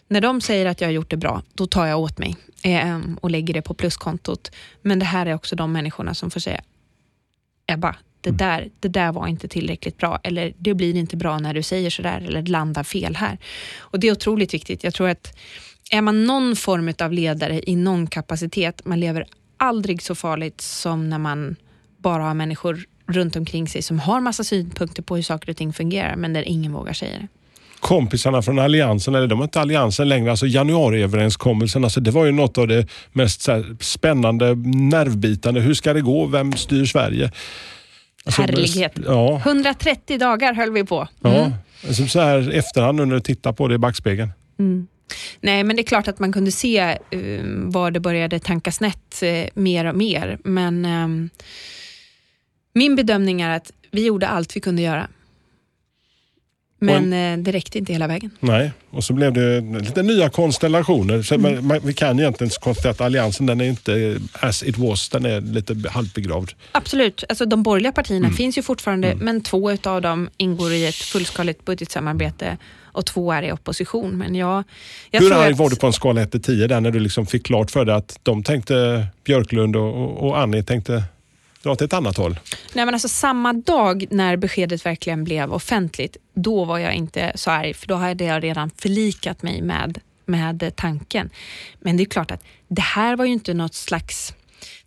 när 0.07 0.21
de 0.21 0.41
säger 0.41 0.65
att 0.65 0.81
jag 0.81 0.87
har 0.87 0.93
gjort 0.93 1.09
det 1.09 1.17
bra, 1.17 1.41
då 1.53 1.67
tar 1.67 1.85
jag 1.85 1.99
åt 1.99 2.17
mig 2.17 2.37
eh, 2.63 2.99
och 3.21 3.31
lägger 3.31 3.53
det 3.53 3.61
på 3.61 3.73
pluskontot. 3.73 4.51
Men 4.81 4.99
det 4.99 5.05
här 5.05 5.25
är 5.25 5.33
också 5.33 5.55
de 5.55 5.71
människorna 5.71 6.13
som 6.13 6.31
får 6.31 6.39
säga, 6.39 6.61
Ebba, 7.67 7.95
det 8.21 8.31
där, 8.31 8.69
det 8.79 8.87
där 8.87 9.11
var 9.11 9.27
inte 9.27 9.47
tillräckligt 9.47 9.97
bra 9.97 10.19
eller 10.23 10.53
det 10.57 10.73
blir 10.73 10.95
inte 10.95 11.17
bra 11.17 11.39
när 11.39 11.53
du 11.53 11.63
säger 11.63 11.89
sådär 11.89 12.21
eller 12.27 12.41
det 12.41 12.51
landar 12.51 12.83
fel 12.83 13.15
här. 13.15 13.37
Och 13.79 13.99
Det 13.99 14.07
är 14.07 14.11
otroligt 14.11 14.53
viktigt. 14.53 14.83
Jag 14.83 14.93
tror 14.93 15.09
att 15.09 15.37
är 15.91 16.01
man 16.01 16.25
någon 16.25 16.55
form 16.55 16.93
av 16.99 17.13
ledare 17.13 17.61
i 17.69 17.75
någon 17.75 18.07
kapacitet, 18.07 18.85
man 18.85 18.99
lever 18.99 19.25
aldrig 19.57 20.01
så 20.01 20.15
farligt 20.15 20.61
som 20.61 21.09
när 21.09 21.17
man 21.17 21.55
bara 21.97 22.23
har 22.23 22.33
människor 22.33 22.85
runt 23.13 23.35
omkring 23.35 23.67
sig 23.67 23.81
som 23.81 23.99
har 23.99 24.21
massa 24.21 24.43
synpunkter 24.43 25.03
på 25.03 25.15
hur 25.15 25.23
saker 25.23 25.49
och 25.49 25.57
ting 25.57 25.73
fungerar 25.73 26.15
men 26.15 26.33
där 26.33 26.43
ingen 26.47 26.73
vågar 26.73 26.93
säga 26.93 27.17
det. 27.19 27.27
Kompisarna 27.79 28.41
från 28.41 28.59
Alliansen, 28.59 29.15
eller 29.15 29.27
de 29.27 29.39
är 29.39 29.43
inte 29.43 29.61
Alliansen 29.61 30.09
längre, 30.09 30.31
alltså 30.31 30.47
januariöverenskommelsen, 30.47 31.83
alltså 31.83 31.99
det 31.99 32.11
var 32.11 32.25
ju 32.25 32.31
något 32.31 32.57
av 32.57 32.67
det 32.67 32.87
mest 33.11 33.47
spännande, 33.79 34.55
nervbitande. 34.65 35.61
Hur 35.61 35.73
ska 35.73 35.93
det 35.93 36.01
gå? 36.01 36.25
Vem 36.25 36.53
styr 36.53 36.85
Sverige? 36.85 37.31
Alltså, 38.25 38.41
Härlighet. 38.41 38.93
Ja, 39.05 39.41
130 39.45 40.17
dagar 40.17 40.53
höll 40.53 40.71
vi 40.71 40.83
på. 40.83 41.07
ja. 41.21 41.51
Som 41.91 42.07
så 42.07 42.19
här 42.19 42.51
efterhand 42.51 42.97
när 42.97 43.05
du 43.05 43.19
tittar 43.19 43.53
på 43.53 43.67
det 43.67 43.75
i 43.75 43.77
backspegeln. 43.77 44.31
Nej, 45.41 45.63
men 45.63 45.75
det 45.75 45.81
är 45.81 45.85
klart 45.85 46.07
att 46.07 46.19
man 46.19 46.33
kunde 46.33 46.51
se 46.51 46.79
eh, 46.79 46.97
var 47.45 47.91
det 47.91 47.99
började 47.99 48.39
tanka 48.39 48.71
snett 48.71 49.23
eh, 49.23 49.45
mer 49.53 49.85
och 49.85 49.95
mer. 49.95 50.37
Men 50.43 50.85
ehm, 50.85 51.29
min 52.73 52.95
bedömning 52.95 53.41
är 53.41 53.49
att 53.55 53.71
vi 53.91 54.05
gjorde 54.05 54.27
allt 54.27 54.55
vi 54.55 54.59
kunde 54.59 54.81
göra. 54.81 55.07
Men 56.83 57.13
eh, 57.13 57.43
det 57.43 57.51
räckte 57.51 57.77
inte 57.77 57.93
hela 57.93 58.07
vägen. 58.07 58.31
Nej, 58.39 58.71
och 58.89 59.03
så 59.03 59.13
blev 59.13 59.33
det 59.33 59.61
lite 59.61 60.03
nya 60.03 60.29
konstellationer. 60.29 61.21
Så 61.21 61.35
Mm. 61.35 61.53
man, 61.55 61.67
man, 61.67 61.79
vi 61.83 61.93
kan 61.93 62.19
egentligen 62.19 62.51
konstatera 62.61 62.91
att 62.91 63.01
Alliansen 63.01 63.45
den 63.45 63.61
är 63.61 63.65
inte 63.65 64.19
as 64.33 64.63
it 64.63 64.77
was, 64.77 65.09
den 65.09 65.25
är 65.25 65.41
lite 65.41 65.75
halvbegravd. 65.89 66.51
Absolut. 66.71 67.23
Alltså, 67.29 67.45
de 67.45 67.63
borgerliga 67.63 67.91
partierna 67.91 68.25
Mm. 68.25 68.37
finns 68.37 68.57
ju 68.57 68.61
fortfarande, 68.61 69.15
men 69.15 69.41
två 69.41 69.71
av 69.83 70.01
dem 70.01 70.29
ingår 70.37 70.71
i 70.71 70.85
ett 70.87 70.95
fullskaligt 70.95 71.65
budgetsamarbete 71.65 72.57
och 72.83 73.05
två 73.05 73.31
är 73.31 73.43
i 73.43 73.51
opposition. 73.51 74.17
Men 74.17 74.35
jag, 74.35 74.63
jag 75.11 75.21
Hur 75.21 75.33
arg 75.33 75.51
att, 75.51 75.57
var 75.59 75.69
du 75.69 75.75
på 75.75 75.87
en 75.87 75.93
skala 75.93 76.21
1 76.21 76.31
till 76.31 76.41
10 76.41 76.67
där 76.67 76.81
när 76.81 76.91
du 76.91 76.99
liksom 76.99 77.25
fick 77.25 77.45
klart 77.45 77.71
för 77.71 77.85
dig 77.85 77.95
att 77.95 78.19
de 78.23 78.43
tänkte, 78.43 79.05
Björklund 79.23 79.75
och, 79.75 79.95
och, 80.03 80.27
och 80.27 80.39
Annie 80.39 80.63
tänkte 80.63 81.03
dra 81.63 81.75
till 81.75 81.85
ett 81.85 81.93
annat 81.93 82.17
håll? 82.17 82.39
Nej, 82.73 82.85
men 82.85 82.93
alltså, 82.93 83.07
samma 83.07 83.53
dag 83.53 84.05
när 84.09 84.37
beskedet 84.37 84.85
verkligen 84.85 85.23
blev 85.23 85.53
offentligt, 85.53 86.17
då 86.33 86.65
var 86.65 86.77
jag 86.77 86.93
inte 86.93 87.31
så 87.35 87.51
arg, 87.51 87.73
för 87.73 87.87
då 87.87 87.95
hade 87.95 88.23
jag 88.23 88.43
redan 88.43 88.69
förlikat 88.69 89.43
mig 89.43 89.61
med, 89.61 89.99
med 90.25 90.71
tanken. 90.75 91.29
Men 91.79 91.97
det 91.97 92.03
är 92.03 92.05
klart 92.05 92.31
att 92.31 92.43
det 92.67 92.81
här 92.81 93.15
var 93.15 93.25
ju 93.25 93.31
inte 93.31 93.53
något 93.53 93.75
slags 93.75 94.33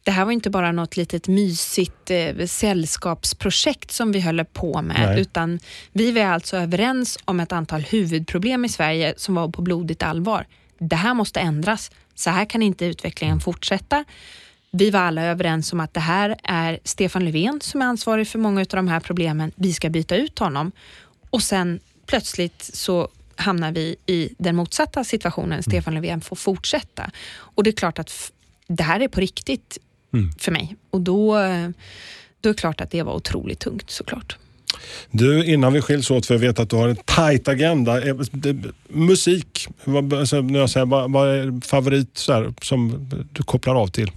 det 0.05 0.11
här 0.11 0.25
var 0.25 0.33
inte 0.33 0.51
bara 0.51 0.73
något 0.73 0.97
litet 0.97 1.29
mysigt 1.29 2.11
eh, 2.11 2.47
sällskapsprojekt 2.47 3.91
som 3.91 4.13
vi 4.13 4.21
höll 4.21 4.45
på 4.45 4.83
med, 4.83 5.07
Nej. 5.07 5.21
utan 5.21 5.61
vi 5.93 6.13
var 6.13 6.23
alltså 6.23 6.57
överens 6.57 7.19
om 7.25 7.41
ett 7.41 7.53
antal 7.53 7.81
huvudproblem 7.81 8.65
i 8.65 8.69
Sverige 8.69 9.15
som 9.17 9.35
var 9.35 9.49
på 9.49 9.63
blodigt 9.63 10.03
allvar. 10.03 10.47
Det 10.79 10.97
här 10.97 11.15
måste 11.15 11.41
ändras. 11.41 11.91
Så 12.15 12.31
här 12.31 12.45
kan 12.45 12.63
inte 12.63 12.85
utvecklingen 12.85 13.41
fortsätta. 13.41 14.05
Vi 14.77 14.91
var 14.91 15.01
alla 15.01 15.23
överens 15.23 15.73
om 15.73 15.81
att 15.81 15.95
det 15.95 16.01
här 16.01 16.37
är 16.43 16.79
Stefan 16.85 17.25
Löfven 17.25 17.61
som 17.61 17.83
är 17.83 17.87
ansvarig 17.87 18.29
för 18.29 18.39
många 18.39 18.61
av 18.61 18.67
de 18.67 18.89
här 18.89 19.01
problemen. 19.01 19.53
Vi 19.55 19.73
ska 19.73 19.91
byta 19.91 20.17
ut 20.17 20.39
honom. 20.39 20.73
Och 21.31 21.43
sen 21.43 21.81
plötsligt 22.07 22.71
så 22.73 23.09
hamnar 23.37 23.73
vi 23.73 23.97
i 24.07 24.35
den 24.39 24.57
motsatta 24.57 25.05
situationen. 25.05 25.63
Stefan 25.63 25.95
Löfven 25.95 26.21
får 26.21 26.37
fortsätta. 26.37 27.11
Och 27.35 27.65
det 27.65 27.71
är 27.71 27.73
klart 27.73 27.99
att 27.99 28.33
det 28.67 28.83
här 28.83 29.01
är 29.01 29.09
på 29.09 29.21
riktigt 29.21 29.79
för 30.39 30.53
mig. 30.53 30.77
Och 30.91 31.01
då, 31.01 31.39
eh, 31.39 31.69
då 32.41 32.49
är 32.49 32.55
det 32.55 32.61
klart 32.61 32.81
att 32.81 32.91
det 32.91 33.03
var 33.03 33.15
otroligt 33.15 33.61
tungt 33.61 33.91
såklart. 33.91 34.37
Du, 35.11 35.45
innan 35.45 35.73
vi 35.73 35.81
skiljs 35.81 36.11
åt, 36.11 36.27
för 36.27 36.35
jag 36.35 36.41
vet 36.41 36.59
att 36.59 36.71
du 36.71 36.77
har 36.77 36.89
en 36.89 36.97
tight 36.97 37.49
agenda. 37.49 38.09
Eh, 38.09 38.17
musik, 38.89 39.69
vad, 39.85 40.15
alltså, 40.15 40.41
när 40.41 40.59
jag 40.59 40.71
säger, 40.71 40.87
vad, 40.87 41.13
vad 41.13 41.29
är 41.29 41.67
favorit 41.67 42.19
så 42.19 42.33
här, 42.33 42.55
som 42.63 43.11
du 43.33 43.43
kopplar 43.43 43.75
av 43.75 43.87
till? 43.87 44.11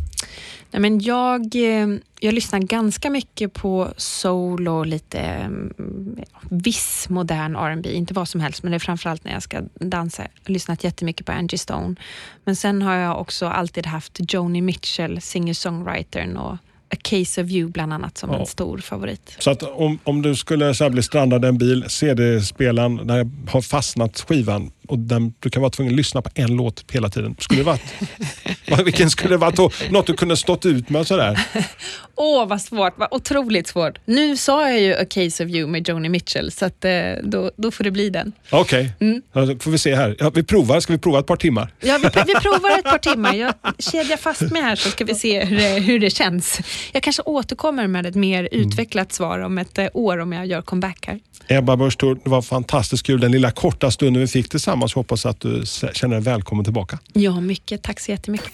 Nej, 0.71 0.81
men 0.81 0.99
jag, 0.99 1.55
eh, 1.55 1.87
jag 2.19 2.33
lyssnar 2.33 2.59
ganska 2.59 3.09
mycket 3.09 3.53
på 3.53 3.93
soul 3.97 4.67
och 4.67 4.85
lite 4.85 5.19
mm, 5.19 6.19
viss 6.49 7.09
modern 7.09 7.55
R&B. 7.55 7.91
Inte 7.91 8.13
vad 8.13 8.27
som 8.27 8.41
helst, 8.41 8.63
men 8.63 8.71
det 8.71 8.77
är 8.77 8.79
framförallt 8.79 9.23
när 9.23 9.33
jag 9.33 9.43
ska 9.43 9.61
dansa. 9.73 10.21
Jag 10.21 10.29
har 10.43 10.53
lyssnat 10.53 10.83
jättemycket 10.83 11.25
på 11.25 11.31
Angie 11.31 11.57
Stone. 11.57 11.95
Men 12.43 12.55
sen 12.55 12.81
har 12.81 12.95
jag 12.95 13.21
också 13.21 13.47
alltid 13.47 13.85
haft 13.85 14.33
Joni 14.33 14.61
Mitchell, 14.61 15.21
singer-songwritern 15.21 16.37
och 16.37 16.57
A 16.89 16.95
Case 17.03 17.41
of 17.43 17.49
You 17.49 17.69
bland 17.69 17.93
annat 17.93 18.17
som 18.17 18.29
Ja. 18.31 18.39
en 18.39 18.45
stor 18.45 18.77
favorit. 18.77 19.35
Så 19.39 19.51
att 19.51 19.63
om, 19.63 19.99
om 20.03 20.21
du 20.21 20.35
skulle 20.35 20.73
så 20.73 20.89
bli 20.89 21.03
strandad 21.03 21.45
i 21.45 21.47
en 21.47 21.57
bil, 21.57 21.85
CD-spelaren, 21.87 23.07
där 23.07 23.29
har 23.49 23.61
fastnat 23.61 24.25
skivan. 24.27 24.71
Och 24.87 24.99
den, 24.99 25.33
du 25.39 25.49
kan 25.49 25.61
vara 25.61 25.69
tvungen 25.69 25.93
att 25.93 25.97
lyssna 25.97 26.21
på 26.21 26.29
en 26.35 26.55
låt 26.55 26.85
hela 26.91 27.09
tiden. 27.09 27.35
Skulle 27.39 27.59
det 27.59 27.65
varit, 27.65 28.85
vilken 28.85 29.09
skulle 29.09 29.33
det 29.33 29.37
varit 29.37 29.55
då? 29.55 29.71
Något 29.89 30.07
du 30.07 30.13
kunde 30.13 30.37
stått 30.37 30.65
ut 30.65 30.89
med 30.89 31.07
sådär? 31.07 31.39
Åh, 32.19 32.47
vad 32.47 32.61
svårt. 32.61 32.93
Vad 32.97 33.07
otroligt 33.11 33.67
svårt. 33.67 33.99
Nu 34.05 34.37
sa 34.37 34.69
jag 34.69 34.81
ju 34.81 34.93
A 34.93 35.05
Case 35.09 35.45
of 35.45 35.49
You 35.49 35.67
med 35.67 35.89
Joni 35.89 36.09
Mitchell, 36.09 36.51
så 36.51 36.65
att, 36.65 36.85
eh, 36.85 36.91
då, 37.23 37.51
då 37.57 37.71
får 37.71 37.83
det 37.83 37.91
bli 37.91 38.09
den. 38.09 38.31
Okej, 38.49 38.91
ja, 39.33 39.45
då 39.45 39.59
får 39.59 39.71
vi 39.71 39.77
se 39.77 39.95
här. 39.95 40.15
Ja, 40.19 40.29
vi 40.29 40.43
provar. 40.43 40.79
Ska 40.79 40.93
vi 40.93 40.99
prova 40.99 41.19
ett 41.19 41.25
par 41.25 41.35
timmar? 41.35 41.73
Ja, 41.79 41.97
vi, 41.97 42.09
vi 42.27 42.33
provar 42.41 42.79
ett 42.79 42.85
par 42.85 42.97
timmar. 42.97 43.33
Jag 43.33 43.53
kedjar 43.79 44.17
fast 44.17 44.41
mig 44.41 44.61
här 44.61 44.75
så 44.75 44.89
ska 44.89 45.05
vi 45.05 45.15
se 45.15 45.45
hur 45.45 45.57
det, 45.57 45.79
hur 45.79 45.99
det 45.99 46.09
känns. 46.09 46.59
Jag 46.91 47.03
kanske 47.03 47.21
återkommer 47.21 47.87
med 47.87 48.05
ett 48.05 48.15
mer 48.15 48.49
utvecklat 48.51 49.13
svar 49.13 49.39
om 49.39 49.57
ett 49.57 49.77
eh, 49.77 49.87
år 49.93 50.17
om 50.17 50.33
jag 50.33 50.45
gör 50.45 50.61
comeback 50.61 51.07
här. 51.07 51.19
Ebba 51.47 51.75
Busch 51.75 51.97
det 51.99 52.29
var 52.29 52.41
fantastiskt 52.41 53.05
kul 53.05 53.19
den 53.19 53.31
lilla 53.31 53.51
korta 53.51 53.91
stunden 53.91 54.21
vi 54.21 54.27
fick 54.27 54.49
tillsammans. 54.49 54.76
Hoppas 54.95 55.25
att 55.25 55.39
du 55.39 55.63
känner 55.93 56.15
dig 56.15 56.23
välkommen 56.23 56.63
tillbaka. 56.63 56.99
Ja, 57.13 57.39
mycket. 57.39 57.83
Tack 57.83 57.99
så 57.99 58.11
jättemycket. 58.11 58.51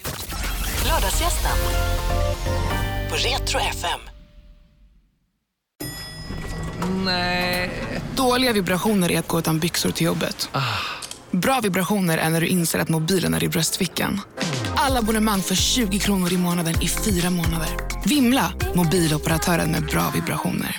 Lördagsgästen 0.88 1.51
på 3.09 3.15
Retro 3.15 3.59
FM. 3.59 3.99
Dåliga 8.15 8.53
vibrationer 8.53 9.12
är 9.12 9.19
att 9.19 9.27
gå 9.27 9.39
utan 9.39 9.59
byxor 9.59 9.91
till 9.91 10.05
jobbet. 10.05 10.49
Bra 11.31 11.59
vibrationer 11.63 12.17
är 12.17 12.29
när 12.29 12.41
du 12.41 12.47
inser 12.47 12.79
att 12.79 12.89
mobilen 12.89 13.33
är 13.33 13.43
i 13.43 13.49
bröstfickan. 13.49 14.21
Alla 14.75 14.99
abonnemang 14.99 15.41
för 15.41 15.55
20 15.55 15.99
kronor 15.99 16.33
i 16.33 16.38
månaden 16.38 16.81
i 16.81 16.88
fyra 16.88 17.29
månader. 17.29 17.69
Vimla! 18.05 18.53
Mobiloperatören 18.75 19.71
med 19.71 19.86
bra 19.86 20.12
vibrationer. 20.15 20.71